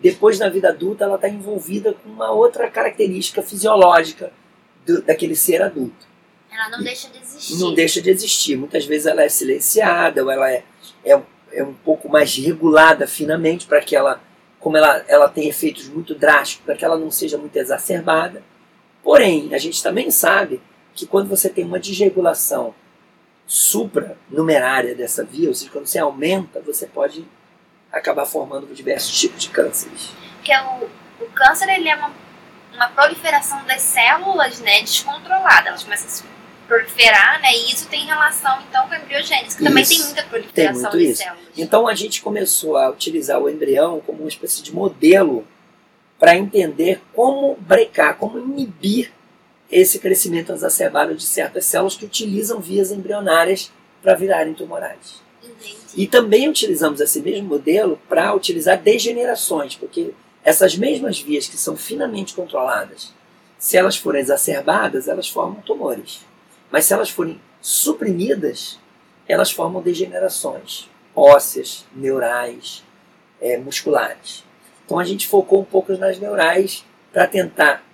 depois 0.00 0.38
na 0.38 0.48
vida 0.48 0.70
adulta 0.70 1.04
ela 1.04 1.14
está 1.14 1.28
envolvida 1.28 1.94
com 1.94 2.08
uma 2.08 2.30
outra 2.30 2.68
característica 2.68 3.42
fisiológica 3.42 4.32
do, 4.86 5.02
daquele 5.02 5.36
ser 5.36 5.62
adulto. 5.62 6.08
Ela 6.50 6.68
não 6.68 6.82
deixa 6.82 7.08
de 7.08 7.18
existir. 7.18 7.58
Não 7.58 7.74
deixa 7.74 8.02
de 8.02 8.10
existir. 8.10 8.56
Muitas 8.56 8.84
vezes 8.84 9.06
ela 9.06 9.22
é 9.22 9.28
silenciada 9.28 10.22
ou 10.22 10.30
ela 10.30 10.50
é, 10.50 10.64
é, 11.04 11.20
é 11.52 11.64
um 11.64 11.72
pouco 11.72 12.08
mais 12.08 12.34
regulada 12.36 13.06
finamente 13.06 13.66
para 13.66 13.80
que 13.80 13.94
ela, 13.94 14.20
como 14.58 14.76
ela, 14.76 15.04
ela 15.08 15.28
tem 15.28 15.48
efeitos 15.48 15.88
muito 15.88 16.14
drásticos, 16.14 16.64
para 16.66 16.74
que 16.74 16.84
ela 16.84 16.98
não 16.98 17.10
seja 17.10 17.38
muito 17.38 17.56
exacerbada. 17.56 18.42
Porém, 19.02 19.54
a 19.54 19.58
gente 19.58 19.82
também 19.82 20.10
sabe 20.10 20.60
que 20.94 21.06
quando 21.06 21.28
você 21.28 21.48
tem 21.48 21.64
uma 21.64 21.78
desregulação 21.78 22.74
supranumerária 23.46 24.94
dessa 24.94 25.24
via, 25.24 25.48
ou 25.48 25.54
seja, 25.54 25.70
quando 25.70 25.86
você 25.86 25.98
aumenta, 25.98 26.60
você 26.60 26.86
pode 26.86 27.24
acabar 27.90 28.26
formando 28.26 28.72
diversos 28.74 29.18
tipos 29.18 29.42
de 29.42 29.48
cânceres. 29.50 30.10
Que 30.44 30.52
é 30.52 30.62
o, 30.62 30.84
o 31.24 31.26
câncer 31.34 31.68
ele 31.68 31.88
é 31.88 31.96
uma 31.96 32.12
uma 32.80 32.88
proliferação 32.88 33.62
das 33.66 33.82
células 33.82 34.58
né, 34.60 34.80
descontrolada. 34.80 35.68
Elas 35.68 35.84
começam 35.84 36.06
a 36.06 36.10
se 36.10 36.24
proliferar, 36.66 37.42
né? 37.42 37.52
E 37.52 37.72
isso 37.72 37.86
tem 37.88 38.06
relação 38.06 38.58
então 38.68 38.88
com 38.88 38.94
a 38.94 38.98
embriogênese, 38.98 39.58
que 39.58 39.64
também 39.64 39.84
tem 39.84 39.98
muita 39.98 40.22
proliferação 40.22 40.90
tem 40.90 41.00
de 41.00 41.14
células. 41.14 41.44
Então 41.58 41.86
a 41.86 41.94
gente 41.94 42.22
começou 42.22 42.76
a 42.78 42.88
utilizar 42.88 43.38
o 43.38 43.50
embrião 43.50 44.00
como 44.00 44.20
uma 44.20 44.28
espécie 44.28 44.62
de 44.62 44.74
modelo 44.74 45.46
para 46.18 46.36
entender 46.36 47.02
como 47.12 47.56
brecar, 47.60 48.16
como 48.16 48.38
inibir 48.38 49.12
esse 49.70 49.98
crescimento 49.98 50.52
exacerbado 50.52 51.14
de 51.14 51.24
certas 51.24 51.66
células 51.66 51.96
que 51.96 52.04
utilizam 52.04 52.60
vias 52.60 52.90
embrionárias 52.90 53.70
para 54.02 54.14
virarem 54.14 54.54
tumorais. 54.54 55.20
Entendi. 55.42 55.76
E 55.96 56.06
também 56.06 56.48
utilizamos 56.48 57.00
esse 57.00 57.20
mesmo 57.20 57.48
modelo 57.48 58.00
para 58.08 58.34
utilizar 58.34 58.80
degenerações, 58.80 59.76
porque 59.76 60.12
essas 60.44 60.76
mesmas 60.76 61.20
vias 61.20 61.46
que 61.46 61.56
são 61.56 61.76
finamente 61.76 62.34
controladas, 62.34 63.12
se 63.58 63.76
elas 63.76 63.96
forem 63.96 64.20
exacerbadas, 64.20 65.06
elas 65.06 65.28
formam 65.28 65.60
tumores. 65.60 66.24
Mas 66.70 66.86
se 66.86 66.94
elas 66.94 67.10
forem 67.10 67.40
suprimidas, 67.60 68.78
elas 69.28 69.50
formam 69.50 69.82
degenerações 69.82 70.88
ósseas, 71.14 71.84
neurais, 71.94 72.82
é, 73.40 73.58
musculares. 73.58 74.44
Então 74.84 74.98
a 74.98 75.04
gente 75.04 75.28
focou 75.28 75.60
um 75.60 75.64
pouco 75.64 75.92
nas 75.96 76.18
neurais 76.18 76.84
para 77.12 77.26
tentar, 77.26 77.84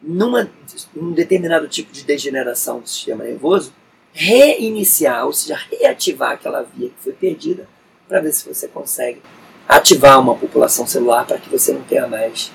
numa, 0.00 0.50
num 0.94 1.12
determinado 1.12 1.68
tipo 1.68 1.92
de 1.92 2.02
degeneração 2.02 2.80
do 2.80 2.88
sistema 2.88 3.24
nervoso, 3.24 3.72
reiniciar, 4.12 5.26
ou 5.26 5.32
seja, 5.32 5.58
reativar 5.70 6.32
aquela 6.32 6.62
via 6.62 6.88
que 6.88 6.98
foi 6.98 7.12
perdida, 7.12 7.68
para 8.08 8.20
ver 8.20 8.32
se 8.32 8.46
você 8.46 8.68
consegue 8.68 9.22
ativar 9.68 10.20
uma 10.20 10.34
população 10.34 10.86
celular 10.86 11.26
para 11.26 11.38
que 11.38 11.48
você 11.48 11.72
não 11.72 11.82
tenha 11.82 12.06
mais 12.06 12.52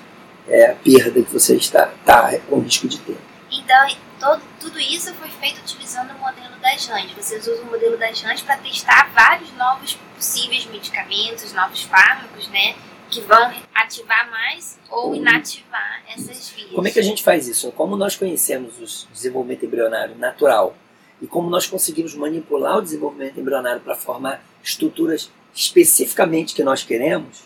é, 0.48 0.72
a 0.72 0.76
perda 0.76 1.22
que 1.22 1.32
você 1.32 1.56
está, 1.56 1.92
está 2.00 2.38
com 2.50 2.60
risco 2.60 2.88
de 2.88 3.00
ter. 3.00 3.18
Então, 3.52 3.88
todo, 4.20 4.42
tudo 4.60 4.80
isso 4.80 5.14
foi 5.16 5.30
feito 5.30 5.60
utilizando 5.60 6.12
o 6.12 6.20
modelo 6.20 6.56
das 6.62 6.86
RANs. 6.88 7.12
Vocês 7.14 7.48
usam 7.48 7.64
o 7.64 7.72
modelo 7.72 7.98
das 7.98 8.22
RANs 8.22 8.42
para 8.42 8.58
testar 8.58 9.12
vários 9.14 9.52
novos 9.54 9.98
possíveis 10.16 10.66
medicamentos, 10.66 11.54
novos 11.54 11.84
fármacos, 11.84 12.48
né? 12.50 12.76
Que 13.10 13.22
vão 13.22 13.54
ativar 13.74 14.30
mais 14.30 14.78
ou 14.90 15.16
inativar 15.16 16.02
essas 16.14 16.50
vias. 16.50 16.72
Como 16.72 16.88
é 16.88 16.92
que 16.92 17.00
a 17.00 17.04
gente 17.04 17.24
faz 17.24 17.48
isso? 17.48 17.72
Como 17.72 17.96
nós 17.96 18.16
conhecemos 18.18 19.06
o 19.06 19.14
desenvolvimento 19.14 19.66
embrionário 19.66 20.16
natural 20.18 20.76
e 21.22 21.28
como 21.28 21.50
nós 21.50 21.66
conseguimos 21.66 22.14
manipular 22.16 22.78
o 22.78 22.82
desenvolvimento 22.82 23.40
embrionário 23.40 23.80
para 23.82 23.96
formar 23.96 24.44
estruturas 24.62 25.32
especificamente 25.54 26.54
que 26.54 26.64
nós 26.64 26.84
queremos, 26.84 27.44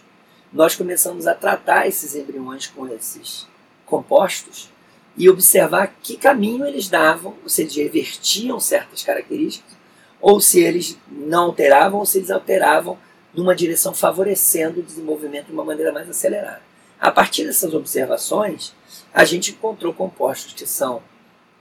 nós 0.51 0.75
começamos 0.75 1.27
a 1.27 1.33
tratar 1.33 1.87
esses 1.87 2.15
embriões 2.15 2.67
com 2.67 2.87
esses 2.87 3.47
compostos 3.85 4.69
e 5.15 5.29
observar 5.29 5.95
que 6.01 6.17
caminho 6.17 6.65
eles 6.65 6.87
davam, 6.87 7.35
se 7.45 7.61
eles 7.61 7.75
revertiam 7.75 8.59
certas 8.59 9.03
características, 9.03 9.71
ou 10.19 10.39
se 10.39 10.61
eles 10.61 10.97
não 11.09 11.45
alteravam, 11.45 11.99
ou 11.99 12.05
se 12.05 12.19
eles 12.19 12.31
alteravam 12.31 12.97
numa 13.33 13.55
direção 13.55 13.93
favorecendo 13.93 14.79
o 14.79 14.83
desenvolvimento 14.83 15.47
de 15.47 15.53
uma 15.53 15.63
maneira 15.63 15.91
mais 15.91 16.09
acelerada. 16.09 16.61
A 16.99 17.09
partir 17.09 17.45
dessas 17.45 17.73
observações, 17.73 18.73
a 19.13 19.25
gente 19.25 19.51
encontrou 19.51 19.93
compostos 19.93 20.53
que 20.53 20.67
são 20.67 21.01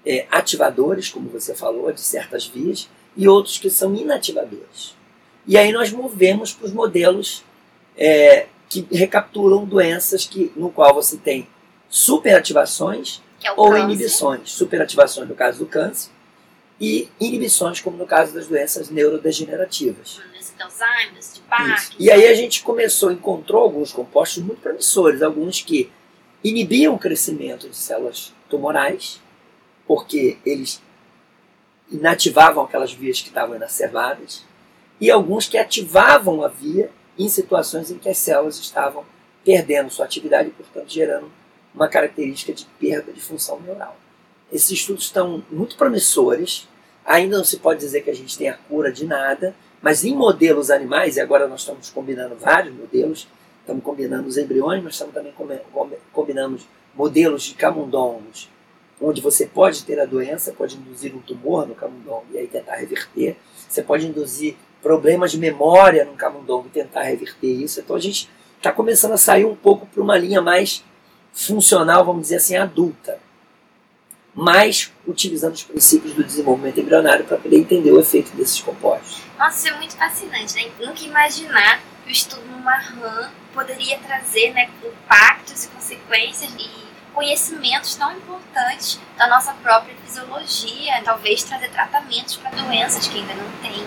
é, 0.05 0.27
ativadores, 0.31 1.09
como 1.09 1.31
você 1.31 1.55
falou, 1.55 1.91
de 1.93 2.01
certas 2.01 2.47
vias, 2.47 2.89
e 3.17 3.27
outros 3.27 3.59
que 3.59 3.71
são 3.71 3.95
inativadores. 3.95 4.95
E 5.47 5.57
aí 5.57 5.73
nós 5.73 5.91
movemos 5.91 6.53
para 6.53 6.67
os 6.67 6.73
modelos 6.73 7.45
é, 7.97 8.47
que 8.69 8.87
recapturam 8.91 9.65
doenças 9.65 10.27
que, 10.27 10.53
no 10.55 10.71
qual 10.71 10.95
você 10.95 11.17
tem 11.17 11.49
superativações 11.89 13.21
é 13.43 13.51
ou 13.53 13.71
câncer. 13.71 13.85
inibições. 13.85 14.53
Superativações 14.53 15.29
no 15.29 15.35
caso 15.35 15.59
do 15.59 15.67
câncer 15.67 16.11
e 16.81 17.09
inibições 17.21 17.81
como 17.81 17.97
no 17.97 18.07
caso 18.07 18.33
das 18.33 18.47
doenças 18.47 18.89
neurodegenerativas. 18.89 20.21
De 20.57 20.63
Alzheimer, 20.63 21.21
de 21.21 21.41
Parkinson. 21.41 21.95
E 21.99 22.11
aí 22.11 22.27
a 22.27 22.35
gente 22.35 22.63
começou, 22.63 23.13
encontrou 23.13 23.63
alguns 23.63 23.93
compostos 23.93 24.43
muito 24.43 24.61
promissores, 24.61 25.21
alguns 25.21 25.61
que 25.61 25.91
inibiam 26.43 26.95
o 26.95 26.99
crescimento 26.99 27.69
de 27.69 27.77
células 27.77 28.33
tumorais, 28.49 29.21
porque 29.87 30.39
eles 30.45 30.83
inativavam 31.91 32.65
aquelas 32.65 32.93
vias 32.93 33.21
que 33.21 33.29
estavam 33.29 33.57
exacerbadas, 33.57 34.45
e 35.01 35.11
alguns 35.11 35.49
que 35.49 35.57
ativavam 35.57 36.45
a 36.45 36.49
via 36.49 36.91
em 37.19 37.29
situações 37.29 37.91
em 37.91 37.99
que 37.99 38.09
as 38.09 38.19
células 38.19 38.59
estavam 38.59 39.05
perdendo 39.45 39.91
sua 39.91 40.05
atividade 40.05 40.49
e, 40.49 40.53
portanto, 40.53 40.89
gerando 40.89 41.31
uma 41.75 41.89
característica 41.89 42.53
de 42.53 42.67
perda 42.79 43.13
de 43.13 43.21
função 43.21 43.61
neural. 43.61 43.97
Esses 44.53 44.71
estudos 44.71 45.05
estão 45.05 45.43
muito 45.51 45.77
promissores, 45.77 46.69
ainda 47.05 47.37
não 47.39 47.45
se 47.45 47.59
pode 47.59 47.81
dizer 47.81 48.03
que 48.03 48.11
a 48.11 48.15
gente 48.15 48.37
tem 48.37 48.49
a 48.49 48.55
cura 48.55 48.93
de 48.93 49.07
nada, 49.07 49.55
mas 49.81 50.05
em 50.05 50.15
modelos 50.15 50.71
animais, 50.71 51.17
e 51.17 51.21
agora 51.21 51.47
nós 51.47 51.61
estamos 51.61 51.89
combinando 51.91 52.35
vários 52.35 52.75
modelos, 52.75 53.29
estamos 53.61 53.83
combinando 53.83 54.29
os 54.29 54.37
embriões, 54.37 54.83
mas 54.83 54.95
estamos 54.95 55.15
também 55.15 55.33
combinando 56.13 56.61
modelos 56.95 57.45
de 57.45 57.55
camundongos, 57.55 58.51
onde 59.01 59.21
você 59.21 59.47
pode 59.47 59.85
ter 59.85 59.99
a 59.99 60.05
doença, 60.05 60.53
pode 60.53 60.77
induzir 60.77 61.15
um 61.15 61.21
tumor 61.21 61.67
no 61.67 61.75
camundongo 61.75 62.27
e 62.33 62.39
aí 62.39 62.47
tentar 62.47 62.77
reverter, 62.77 63.37
você 63.69 63.83
pode 63.83 64.07
induzir 64.07 64.57
problemas 64.83 65.33
de 65.33 65.39
memória 65.39 66.05
no 66.05 66.15
camundongo 66.15 66.67
e 66.69 66.71
tentar 66.71 67.03
reverter 67.03 67.49
isso. 67.49 67.81
Então 67.81 67.97
a 67.97 68.01
gente 68.01 68.29
está 68.57 68.73
começando 68.73 69.13
a 69.13 69.17
sair 69.17 69.45
um 69.45 69.57
pouco 69.57 69.87
para 69.87 70.03
uma 70.03 70.17
linha 70.17 70.41
mais 70.41 70.85
funcional, 71.33 72.05
vamos 72.05 72.23
dizer 72.23 72.37
assim, 72.37 72.57
adulta. 72.57 73.19
Mas 74.35 74.93
utilizando 75.07 75.55
os 75.55 75.63
princípios 75.63 76.15
do 76.15 76.23
desenvolvimento 76.23 76.81
embrionário 76.81 77.25
para 77.25 77.37
poder 77.37 77.57
entender 77.57 77.91
o 77.91 77.99
efeito 77.99 78.31
desses 78.37 78.61
compostos. 78.61 79.23
Nossa, 79.39 79.57
isso 79.57 79.69
é 79.69 79.77
muito 79.77 79.97
fascinante, 79.97 80.55
né? 80.55 80.71
Nunca 80.79 81.03
imaginar 81.03 81.81
que 82.05 82.11
o 82.11 82.13
estudo 82.13 82.47
numa 82.47 82.77
rã 82.77 83.31
poderia 83.53 83.99
trazer 83.99 84.53
né, 84.53 84.71
impactos 84.85 85.65
e 85.65 85.69
consequências 85.69 86.53
e 86.59 86.91
conhecimentos 87.13 87.97
tão 87.97 88.13
importantes 88.17 89.01
da 89.17 89.29
nossa 89.29 89.53
própria 89.55 89.95
fisiologia, 90.05 91.03
talvez 91.05 91.43
trazer 91.43 91.69
tratamentos 91.71 92.37
para 92.37 92.51
doenças 92.51 93.09
que 93.09 93.19
ainda 93.19 93.35
não 93.35 93.51
tem. 93.61 93.85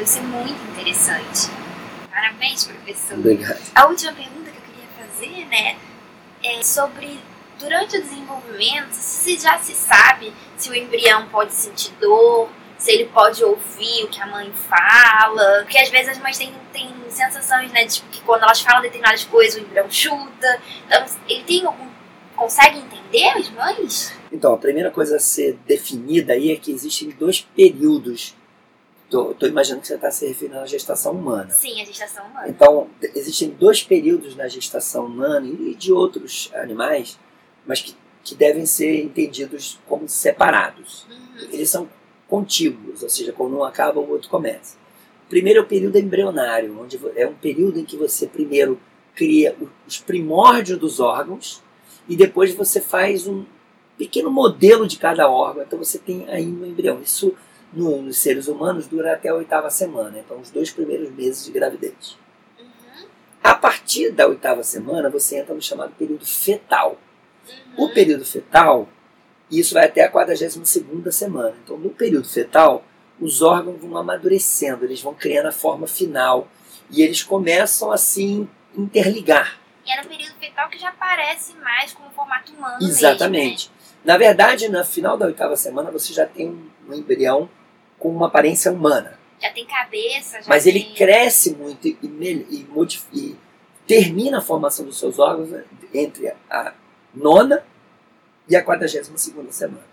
Isso 0.00 0.18
é 0.18 0.22
muito 0.22 0.62
interessante. 0.70 1.50
Parabéns, 2.10 2.64
professor. 2.64 3.18
Obrigado. 3.18 3.60
A 3.74 3.86
última 3.86 4.12
pergunta 4.12 4.50
que 4.50 4.56
eu 4.56 4.62
queria 4.62 5.06
fazer, 5.06 5.46
né, 5.46 5.76
é 6.42 6.62
sobre 6.62 7.18
durante 7.58 7.96
o 7.96 8.02
desenvolvimento, 8.02 8.92
se 8.92 9.38
já 9.38 9.58
se 9.58 9.72
sabe 9.72 10.32
se 10.56 10.70
o 10.70 10.74
embrião 10.74 11.28
pode 11.28 11.54
sentir 11.54 11.92
dor, 12.00 12.48
se 12.76 12.92
ele 12.92 13.06
pode 13.06 13.42
ouvir 13.42 14.04
o 14.04 14.08
que 14.08 14.20
a 14.20 14.26
mãe 14.26 14.52
fala, 14.68 15.62
porque 15.62 15.78
às 15.78 15.88
vezes 15.88 16.10
as 16.10 16.18
mães 16.18 16.36
têm, 16.36 16.52
têm 16.72 16.92
sensações, 17.08 17.72
né, 17.72 17.84
de 17.84 18.02
que 18.02 18.20
quando 18.22 18.42
elas 18.42 18.60
falam 18.60 18.82
determinadas 18.82 19.24
coisas 19.24 19.60
o 19.60 19.64
embrião 19.64 19.90
chuta. 19.90 20.60
Então, 20.86 21.04
ele 21.28 21.44
tem 21.44 21.64
algum 21.64 21.94
consegue 22.36 22.78
entender 22.78 23.28
as 23.28 23.50
mães? 23.50 24.12
Então, 24.32 24.52
a 24.52 24.58
primeira 24.58 24.90
coisa 24.90 25.16
a 25.16 25.20
ser 25.20 25.56
definida 25.66 26.32
aí 26.32 26.50
é 26.50 26.56
que 26.56 26.72
existem 26.72 27.10
dois 27.10 27.40
períodos. 27.40 28.34
Estou 29.30 29.48
imaginando 29.48 29.82
que 29.82 29.88
você 29.88 29.94
está 29.94 30.10
se 30.10 30.26
referindo 30.26 30.58
à 30.58 30.66
gestação 30.66 31.12
humana. 31.12 31.50
Sim, 31.50 31.80
a 31.80 31.84
gestação 31.84 32.26
humana. 32.26 32.48
Então, 32.48 32.88
existem 33.14 33.50
dois 33.50 33.82
períodos 33.82 34.34
na 34.34 34.48
gestação 34.48 35.06
humana 35.06 35.46
e 35.46 35.74
de 35.74 35.92
outros 35.92 36.50
animais, 36.54 37.18
mas 37.66 37.80
que, 37.80 37.94
que 38.22 38.34
devem 38.34 38.66
ser 38.66 39.02
entendidos 39.02 39.78
como 39.86 40.08
separados. 40.08 41.06
Uhum. 41.08 41.48
Eles 41.52 41.70
são 41.70 41.88
contíguos, 42.28 43.02
ou 43.02 43.08
seja, 43.08 43.32
quando 43.32 43.56
um 43.56 43.64
acaba, 43.64 44.00
o 44.00 44.10
outro 44.10 44.28
começa. 44.28 44.76
O 45.26 45.28
primeiro 45.28 45.60
é 45.60 45.62
o 45.62 45.66
período 45.66 45.98
embrionário, 45.98 46.78
onde 46.80 46.98
é 47.16 47.26
um 47.26 47.34
período 47.34 47.78
em 47.78 47.84
que 47.84 47.96
você 47.96 48.26
primeiro 48.26 48.80
cria 49.14 49.56
os 49.86 49.98
primórdios 49.98 50.78
dos 50.78 51.00
órgãos 51.00 51.62
e 52.08 52.16
depois 52.16 52.52
você 52.54 52.80
faz 52.80 53.26
um 53.26 53.44
pequeno 53.96 54.30
modelo 54.30 54.86
de 54.86 54.98
cada 54.98 55.28
órgão. 55.28 55.62
Então 55.62 55.78
você 55.78 55.98
tem 55.98 56.28
aí 56.28 56.46
um 56.46 56.66
embrião. 56.66 57.00
Isso 57.00 57.34
no, 57.74 58.02
nos 58.02 58.18
seres 58.18 58.48
humanos 58.48 58.86
dura 58.86 59.12
até 59.12 59.28
a 59.28 59.34
oitava 59.34 59.70
semana, 59.70 60.18
então 60.18 60.38
os 60.40 60.50
dois 60.50 60.70
primeiros 60.70 61.10
meses 61.10 61.44
de 61.44 61.50
gravidez. 61.50 62.16
Uhum. 62.58 63.06
A 63.42 63.54
partir 63.54 64.10
da 64.10 64.26
oitava 64.26 64.62
semana 64.62 65.10
você 65.10 65.38
entra 65.38 65.54
no 65.54 65.62
chamado 65.62 65.92
período 65.98 66.24
fetal. 66.24 66.98
Uhum. 67.76 67.84
O 67.84 67.94
período 67.94 68.24
fetal, 68.24 68.88
isso 69.50 69.74
vai 69.74 69.86
até 69.86 70.02
a 70.02 70.10
42 70.10 70.68
segunda 70.68 71.10
semana. 71.10 71.54
Então 71.62 71.76
no 71.76 71.90
período 71.90 72.28
fetal, 72.28 72.84
os 73.20 73.42
órgãos 73.42 73.80
vão 73.80 73.96
amadurecendo, 73.96 74.84
eles 74.84 75.00
vão 75.00 75.14
criando 75.14 75.46
a 75.46 75.52
forma 75.52 75.86
final 75.86 76.48
e 76.90 77.02
eles 77.02 77.22
começam 77.22 77.90
a 77.90 77.96
se 77.96 78.46
interligar. 78.76 79.58
E 79.86 79.90
é 79.90 80.02
no 80.02 80.08
período 80.08 80.34
fetal 80.38 80.68
que 80.68 80.78
já 80.78 80.88
aparece 80.88 81.54
mais 81.56 81.92
como 81.92 82.10
formato 82.10 82.52
humano 82.52 82.78
Exatamente. 82.80 83.70
Na 84.04 84.18
verdade, 84.18 84.68
no 84.68 84.84
final 84.84 85.16
da 85.16 85.26
oitava 85.26 85.56
semana, 85.56 85.90
você 85.90 86.12
já 86.12 86.26
tem 86.26 86.48
um, 86.48 86.68
um 86.88 86.94
embrião 86.94 87.48
com 88.04 88.10
uma 88.10 88.26
aparência 88.26 88.70
humana. 88.70 89.18
Já 89.40 89.50
tem 89.50 89.64
cabeça, 89.64 90.42
já 90.42 90.46
Mas 90.46 90.66
ele 90.66 90.80
tem... 90.80 90.94
cresce 90.94 91.54
muito 91.54 91.88
e, 91.88 91.98
e, 92.02 92.66
e 93.14 93.36
termina 93.86 94.38
a 94.38 94.42
formação 94.42 94.84
dos 94.84 94.98
seus 94.98 95.18
órgãos 95.18 95.48
entre 95.94 96.30
a 96.50 96.74
nona 97.14 97.64
e 98.46 98.54
a 98.54 98.62
quadragésima 98.62 99.16
segunda 99.16 99.50
semana. 99.52 99.86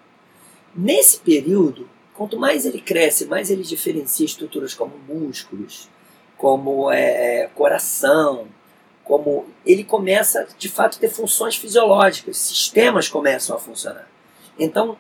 Nesse 0.76 1.22
período, 1.22 1.90
quanto 2.14 2.38
mais 2.38 2.66
ele 2.66 2.82
cresce, 2.82 3.28
mais 3.28 3.50
ele 3.50 3.64
diferencia 3.64 4.26
estruturas 4.26 4.74
como 4.74 4.98
músculos, 5.08 5.88
como 6.38 6.92
é, 6.92 7.50
coração, 7.56 8.46
como 9.06 9.46
ele 9.66 9.86
começa 9.86 10.46
de 10.58 10.68
fato 10.68 10.98
a 10.98 11.00
ter 11.00 11.10
funções 11.10 11.56
fisiológicas, 11.56 12.36
sistemas 12.36 13.08
começam 13.08 13.56
a 13.56 13.60
funcionar. 13.60 14.10
Então, 14.60 14.98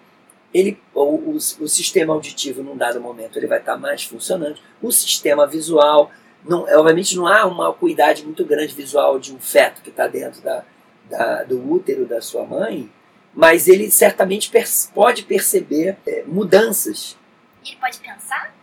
ele, 0.53 0.77
o, 0.93 1.01
o, 1.01 1.35
o 1.35 1.67
sistema 1.67 2.13
auditivo, 2.13 2.61
num 2.63 2.75
dado 2.75 2.99
momento, 2.99 3.37
ele 3.37 3.47
vai 3.47 3.59
estar 3.59 3.77
mais 3.77 4.03
funcionante. 4.03 4.61
O 4.81 4.91
sistema 4.91 5.47
visual, 5.47 6.11
não, 6.45 6.63
obviamente 6.77 7.15
não 7.15 7.27
há 7.27 7.45
uma 7.45 7.69
acuidade 7.69 8.23
muito 8.25 8.43
grande 8.45 8.73
visual 8.73 9.17
de 9.19 9.33
um 9.33 9.39
feto 9.39 9.81
que 9.81 9.89
está 9.89 10.07
dentro 10.07 10.41
da, 10.41 10.63
da- 11.09 11.43
do 11.43 11.71
útero 11.71 12.05
da 12.05 12.21
sua 12.21 12.43
mãe, 12.45 12.91
mas 13.33 13.67
ele 13.67 13.89
certamente 13.89 14.51
pode 14.93 15.23
perceber 15.23 15.97
é, 16.05 16.23
mudanças 16.27 17.17
E 17.63 17.69
ele 17.69 17.77
pode 17.79 17.97
pensar? 17.99 18.53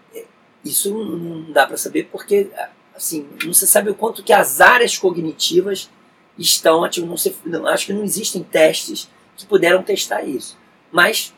isso 0.65 0.93
não- 0.93 1.17
não 1.17 1.53
dá 1.53 1.67
para 1.67 1.77
saber 1.79 2.09
porque 2.13 2.51
assim 2.95 3.27
não 3.45 3.55
se 3.55 3.67
sabe 3.67 3.89
o 3.91 3.95
quanto 3.95 4.23
que 4.23 4.33
as 4.33 4.61
áreas 4.61 4.99
cognitivas 4.99 5.89
estão 6.37 6.85
ativas. 6.85 7.09
Não 7.09 7.17
se, 7.17 7.35
não, 7.47 7.67
acho 7.67 7.87
que 7.87 7.93
não 7.93 8.05
existem 8.05 8.43
testes 8.43 9.09
que 9.37 9.47
puderam 9.47 9.83
testar 9.83 10.23
isso. 10.25 10.59
Mas 10.93 11.33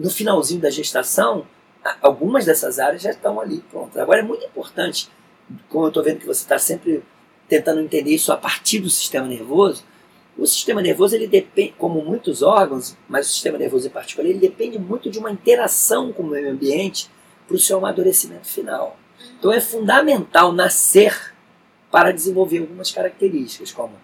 no 0.00 0.10
finalzinho 0.10 0.60
da 0.60 0.70
gestação, 0.70 1.46
algumas 2.00 2.46
dessas 2.46 2.78
áreas 2.78 3.02
já 3.02 3.10
estão 3.10 3.38
ali 3.38 3.60
prontas. 3.70 4.00
Agora 4.00 4.20
é 4.20 4.22
muito 4.22 4.44
importante, 4.44 5.10
como 5.68 5.84
eu 5.84 5.88
estou 5.88 6.02
vendo 6.02 6.20
que 6.20 6.26
você 6.26 6.42
está 6.42 6.58
sempre 6.58 7.02
tentando 7.46 7.80
entender 7.80 8.10
isso 8.10 8.32
a 8.32 8.36
partir 8.36 8.78
do 8.78 8.88
sistema 8.88 9.26
nervoso. 9.26 9.84
O 10.38 10.46
sistema 10.46 10.80
nervoso 10.80 11.14
ele 11.14 11.26
depende, 11.26 11.74
como 11.76 12.02
muitos 12.02 12.42
órgãos, 12.42 12.96
mas 13.08 13.28
o 13.28 13.32
sistema 13.32 13.58
nervoso 13.58 13.88
em 13.88 13.90
particular, 13.90 14.26
ele 14.26 14.38
depende 14.38 14.78
muito 14.78 15.10
de 15.10 15.18
uma 15.18 15.30
interação 15.30 16.12
com 16.12 16.22
o 16.22 16.28
meio 16.28 16.50
ambiente 16.50 17.10
para 17.46 17.56
o 17.56 17.58
seu 17.58 17.76
amadurecimento 17.76 18.46
final. 18.46 18.96
Então 19.38 19.52
é 19.52 19.60
fundamental 19.60 20.50
nascer 20.50 21.34
para 21.90 22.10
desenvolver 22.10 22.60
algumas 22.60 22.90
características, 22.90 23.70
como 23.70 23.94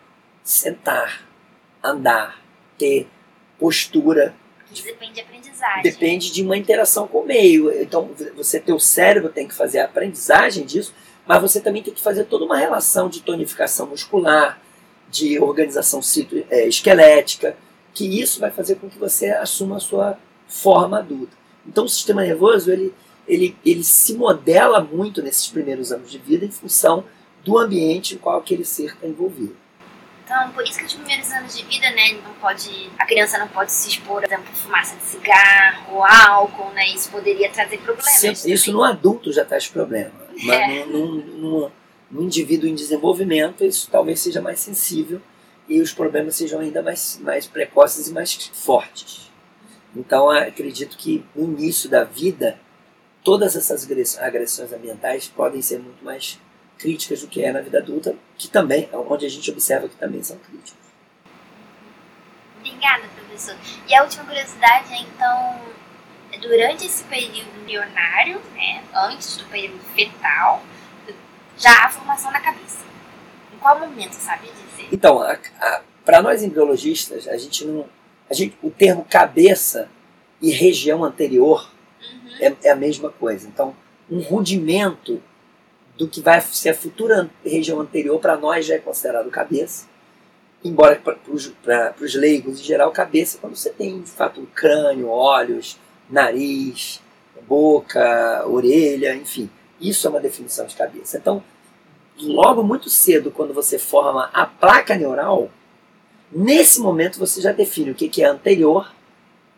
sentar, 0.43 1.27
andar, 1.83 2.43
ter 2.77 3.09
postura, 3.59 4.35
Depende 4.83 5.13
de 5.15 5.21
aprendizagem. 5.21 5.83
depende 5.83 6.33
de 6.33 6.43
uma 6.43 6.57
interação 6.57 7.07
com 7.07 7.19
o 7.21 7.27
meio. 7.27 7.71
Então, 7.83 8.11
você, 8.37 8.61
teu 8.61 8.79
cérebro 8.79 9.31
tem 9.31 9.47
que 9.49 9.55
fazer 9.55 9.81
a 9.81 9.85
aprendizagem 9.85 10.65
disso, 10.65 10.93
mas 11.27 11.41
você 11.41 11.61
também 11.61 11.83
tem 11.83 11.93
que 11.95 12.01
fazer 12.03 12.25
toda 12.25 12.45
uma 12.45 12.57
relação 12.57 13.09
de 13.09 13.21
tonificação 13.23 13.87
muscular, 13.87 14.61
de 15.11 15.39
organização 15.39 16.03
cito- 16.03 16.45
eh, 16.51 16.69
esquelética, 16.69 17.57
que 17.95 18.21
isso 18.21 18.41
vai 18.41 18.51
fazer 18.51 18.77
com 18.77 18.89
que 18.89 18.99
você 18.99 19.31
assuma 19.31 19.77
a 19.77 19.81
sua 19.81 20.19
forma 20.49 20.99
adulta. 20.99 21.37
Então, 21.67 21.85
o 21.85 21.89
sistema 21.89 22.23
nervoso, 22.23 22.71
ele, 22.71 22.93
ele, 23.27 23.57
ele 23.65 23.83
se 23.83 24.15
modela 24.15 24.81
muito 24.81 25.23
nesses 25.23 25.49
primeiros 25.49 25.91
anos 25.93 26.11
de 26.11 26.19
vida 26.19 26.45
em 26.45 26.51
função 26.51 27.05
do 27.43 27.59
ambiente 27.59 28.15
em 28.15 28.19
qual 28.19 28.39
aquele 28.39 28.65
ser 28.65 28.93
está 28.95 29.07
envolvido. 29.07 29.57
Então, 30.27 30.51
por 30.51 30.65
isso 30.65 30.77
que 30.81 30.85
os 30.85 30.95
primeiros 30.95 31.31
anos 31.31 31.57
de 31.57 31.63
vida, 31.65 31.89
né, 31.93 32.15
não 32.25 32.35
pode, 32.35 32.91
a 32.99 33.07
criança 33.07 33.39
não 33.39 33.47
pode 33.47 33.71
se 33.71 33.91
expor, 33.91 34.17
por 34.17 34.25
exemplo, 34.25 34.45
a 34.51 34.57
fumaça 34.57 34.97
de 34.97 35.05
cigarro, 35.05 36.03
álcool, 36.05 36.73
né, 36.73 36.85
isso 36.89 37.09
poderia 37.11 37.49
trazer 37.49 37.79
problemas. 37.79 38.11
Sempre- 38.11 38.53
isso 38.53 38.73
no 38.73 38.83
adulto 38.83 39.33
já 39.33 39.45
traz 39.45 39.69
problema. 39.69 40.11
Mas 40.43 40.49
É. 40.59 40.85
no, 40.87 41.07
no, 41.15 41.73
no- 42.11 42.23
indivíduo 42.25 42.69
em 42.69 42.75
desenvolvimento, 42.75 43.65
isso 43.65 43.89
talvez 43.89 44.19
seja 44.19 44.43
mais 44.43 44.59
sensível 44.59 45.23
e 45.69 45.81
os 45.81 45.93
problemas 45.93 46.35
sejam 46.35 46.59
ainda 46.59 46.83
mais, 46.83 47.21
mais 47.23 47.47
precoces 47.47 48.09
e 48.09 48.13
mais 48.13 48.35
fortes. 48.53 49.31
Então, 49.95 50.29
acredito 50.29 50.97
que 50.97 51.25
no 51.37 51.45
início 51.45 51.89
da 51.89 52.03
vida, 52.03 52.59
todas 53.23 53.55
essas 53.55 53.85
agress- 53.85 54.19
agressões 54.19 54.73
ambientais 54.73 55.29
podem 55.29 55.63
ser 55.63 55.79
muito 55.79 56.05
mais 56.05 56.41
críticas 56.79 57.23
do 57.23 57.29
que 57.29 57.43
é 57.43 57.53
na 57.53 57.61
vida 57.61 57.79
adulta, 57.79 58.15
que 58.37 58.49
também, 58.49 58.89
onde 58.93 59.27
a 59.27 59.29
gente 59.29 59.51
observa 59.51 59.89
que 59.89 59.97
também 59.97 60.23
são 60.23 60.37
críticas. 60.39 60.87
Obrigada, 62.59 63.05
professor. 63.15 63.57
E 63.89 63.95
a 63.95 64.03
última 64.03 64.25
curiosidade 64.25 64.93
é, 64.93 65.01
então, 65.01 65.61
durante 66.41 66.87
esse 66.87 67.05
período 67.05 67.49
embrionário, 67.61 68.41
né, 68.55 68.83
antes 68.95 69.37
do 69.37 69.45
período 69.45 69.81
fetal, 69.95 70.63
já 71.57 71.85
há 71.85 71.89
formação 71.89 72.33
da 72.33 72.41
cabeça. 72.41 72.85
Em 73.55 73.59
qual 73.59 73.79
momento, 73.79 74.13
sabe 74.13 74.49
dizer? 74.49 74.89
Então, 74.93 75.21
para 76.05 76.23
nós 76.23 76.43
embriologistas, 76.43 77.27
a 77.29 77.37
gente 77.37 77.65
não, 77.65 77.87
a 78.31 78.35
gente, 78.35 78.57
o 78.63 78.71
termo 78.71 79.05
cabeça 79.09 79.89
e 80.43 80.51
região 80.51 81.03
anterior 81.05 81.71
Uhum. 82.01 82.31
é, 82.41 82.69
é 82.69 82.71
a 82.71 82.77
mesma 82.77 83.11
coisa. 83.11 83.49
Então, 83.49 83.75
um 84.11 84.21
rudimento 84.21 85.23
do 85.97 86.07
que 86.07 86.21
vai 86.21 86.41
ser 86.41 86.71
a 86.71 86.75
futura 86.75 87.31
região 87.45 87.81
anterior 87.81 88.19
para 88.21 88.37
nós 88.37 88.67
já 88.67 88.75
é 88.75 88.79
considerado 88.79 89.31
cabeça. 89.31 89.87
Embora 90.65 90.97
para 90.97 91.17
os 92.01 92.15
leigos 92.15 92.61
em 92.61 92.65
geral, 92.65 92.91
cabeça 92.91 93.37
é 93.37 93.41
quando 93.41 93.57
você 93.57 93.71
tem 93.71 94.01
de 94.01 94.11
fato 94.11 94.41
um 94.41 94.47
crânio, 94.47 95.09
olhos, 95.09 95.79
nariz, 96.11 97.01
boca, 97.47 98.45
orelha, 98.47 99.15
enfim. 99.15 99.49
Isso 99.81 100.07
é 100.07 100.11
uma 100.11 100.21
definição 100.21 100.67
de 100.67 100.75
cabeça. 100.75 101.19
Então, 101.19 101.43
logo 102.21 102.63
muito 102.63 102.91
cedo, 102.91 103.31
quando 103.31 103.55
você 103.55 103.79
forma 103.79 104.31
a 104.33 104.47
placa 104.47 104.97
neural, 104.97 105.51
nesse 106.33 106.81
momento 106.81 107.19
você 107.19 107.41
já 107.41 107.53
define 107.53 107.91
o 107.91 107.95
que 107.95 108.23
é 108.23 108.27
anterior 108.27 108.93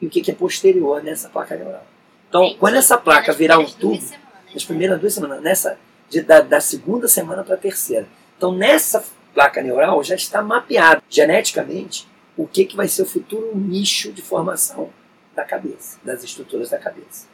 e 0.01 0.07
o 0.07 0.11
que 0.11 0.31
é 0.31 0.35
posterior 0.35 1.03
nessa 1.03 1.29
placa 1.29 1.57
neural. 1.57 1.87
Então, 2.29 2.55
quando 2.59 2.77
essa 2.77 2.99
placa 2.99 3.33
virar 3.33 3.59
um 3.59 3.65
tubo, 3.65 4.05
nas 4.53 4.65
primeiras 4.65 5.01
duas 5.01 5.15
semanas, 5.15 5.41
nessa, 5.41 5.79
de- 6.09 6.23
da, 6.23 6.41
da 6.41 6.61
segunda 6.61 7.09
semana 7.09 7.43
para 7.45 7.55
a 7.55 7.59
terceira. 7.59 8.07
Então, 8.37 8.53
nessa 8.55 9.05
placa 9.35 9.63
neural 9.63 10.03
já 10.03 10.15
está 10.15 10.43
mapeado 10.43 11.03
geneticamente 11.09 12.09
o 12.37 12.47
que, 12.47 12.65
que 12.65 12.77
vai 12.77 12.89
ser 12.89 13.03
o 13.03 13.07
futuro 13.07 13.51
nicho 13.57 14.13
de 14.13 14.23
formação 14.23 14.91
da 15.35 15.45
cabeça, 15.45 15.99
das 16.05 16.23
estruturas 16.25 16.71
da 16.71 16.79
cabeça. 16.79 17.27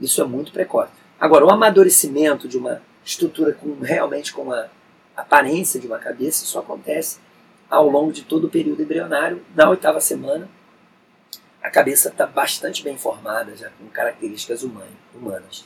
Isso 0.00 0.20
é 0.20 0.24
muito 0.24 0.52
precoce. 0.52 0.90
Agora, 1.20 1.44
o 1.44 1.50
amadurecimento 1.50 2.48
de 2.48 2.58
uma 2.58 2.82
estrutura 3.04 3.52
com 3.52 3.78
realmente 3.80 4.32
com 4.32 4.52
a 4.52 4.68
aparência 5.16 5.78
de 5.80 5.86
uma 5.86 5.98
cabeça, 5.98 6.44
isso 6.44 6.58
acontece 6.58 7.18
ao 7.68 7.88
longo 7.88 8.12
de 8.12 8.22
todo 8.22 8.46
o 8.46 8.50
período 8.50 8.82
embrionário. 8.82 9.42
Na 9.54 9.68
oitava 9.68 10.00
semana, 10.00 10.48
a 11.62 11.70
cabeça 11.70 12.08
está 12.08 12.26
bastante 12.26 12.82
bem 12.82 12.96
formada, 12.98 13.54
já 13.56 13.70
com 13.70 13.86
características 13.86 14.62
humanas. 14.64 15.64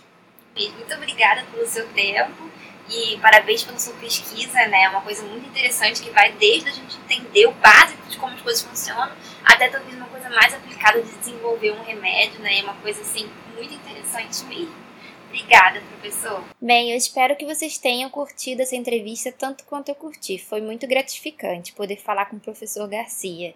Muito 0.56 0.94
obrigada 0.94 1.44
pelo 1.52 1.66
seu 1.66 1.86
tempo 1.88 2.50
e 2.88 3.18
parabéns 3.18 3.62
pela 3.62 3.78
sua 3.78 3.92
pesquisa, 3.94 4.66
né? 4.68 4.84
É 4.84 4.88
uma 4.88 5.02
coisa 5.02 5.22
muito 5.22 5.46
interessante 5.46 6.00
que 6.00 6.08
vai 6.10 6.32
desde 6.32 6.70
a 6.70 6.72
gente 6.72 6.96
entender 6.96 7.46
o 7.46 7.52
básico 7.52 8.08
de 8.08 8.16
como 8.16 8.34
as 8.34 8.40
coisas 8.40 8.62
funcionam 8.62 9.12
até 9.44 9.68
talvez 9.68 9.94
uma 9.94 10.06
coisa 10.06 10.30
mais 10.30 10.54
aplicada 10.54 11.02
de 11.02 11.12
desenvolver 11.18 11.72
um 11.72 11.82
remédio, 11.82 12.40
né? 12.40 12.60
É 12.60 12.62
uma 12.62 12.74
coisa 12.76 13.02
assim 13.02 13.30
muito 13.54 13.74
interessante 13.74 14.44
mesmo. 14.44 14.85
Obrigada, 15.46 15.80
professor. 15.80 16.42
Bem, 16.60 16.90
eu 16.90 16.96
espero 16.96 17.36
que 17.36 17.46
vocês 17.46 17.78
tenham 17.78 18.10
curtido 18.10 18.62
essa 18.62 18.74
entrevista 18.74 19.30
tanto 19.30 19.62
quanto 19.64 19.88
eu 19.88 19.94
curti. 19.94 20.38
Foi 20.38 20.60
muito 20.60 20.88
gratificante 20.88 21.72
poder 21.72 21.98
falar 21.98 22.26
com 22.26 22.34
o 22.34 22.40
professor 22.40 22.88
Garcia. 22.88 23.54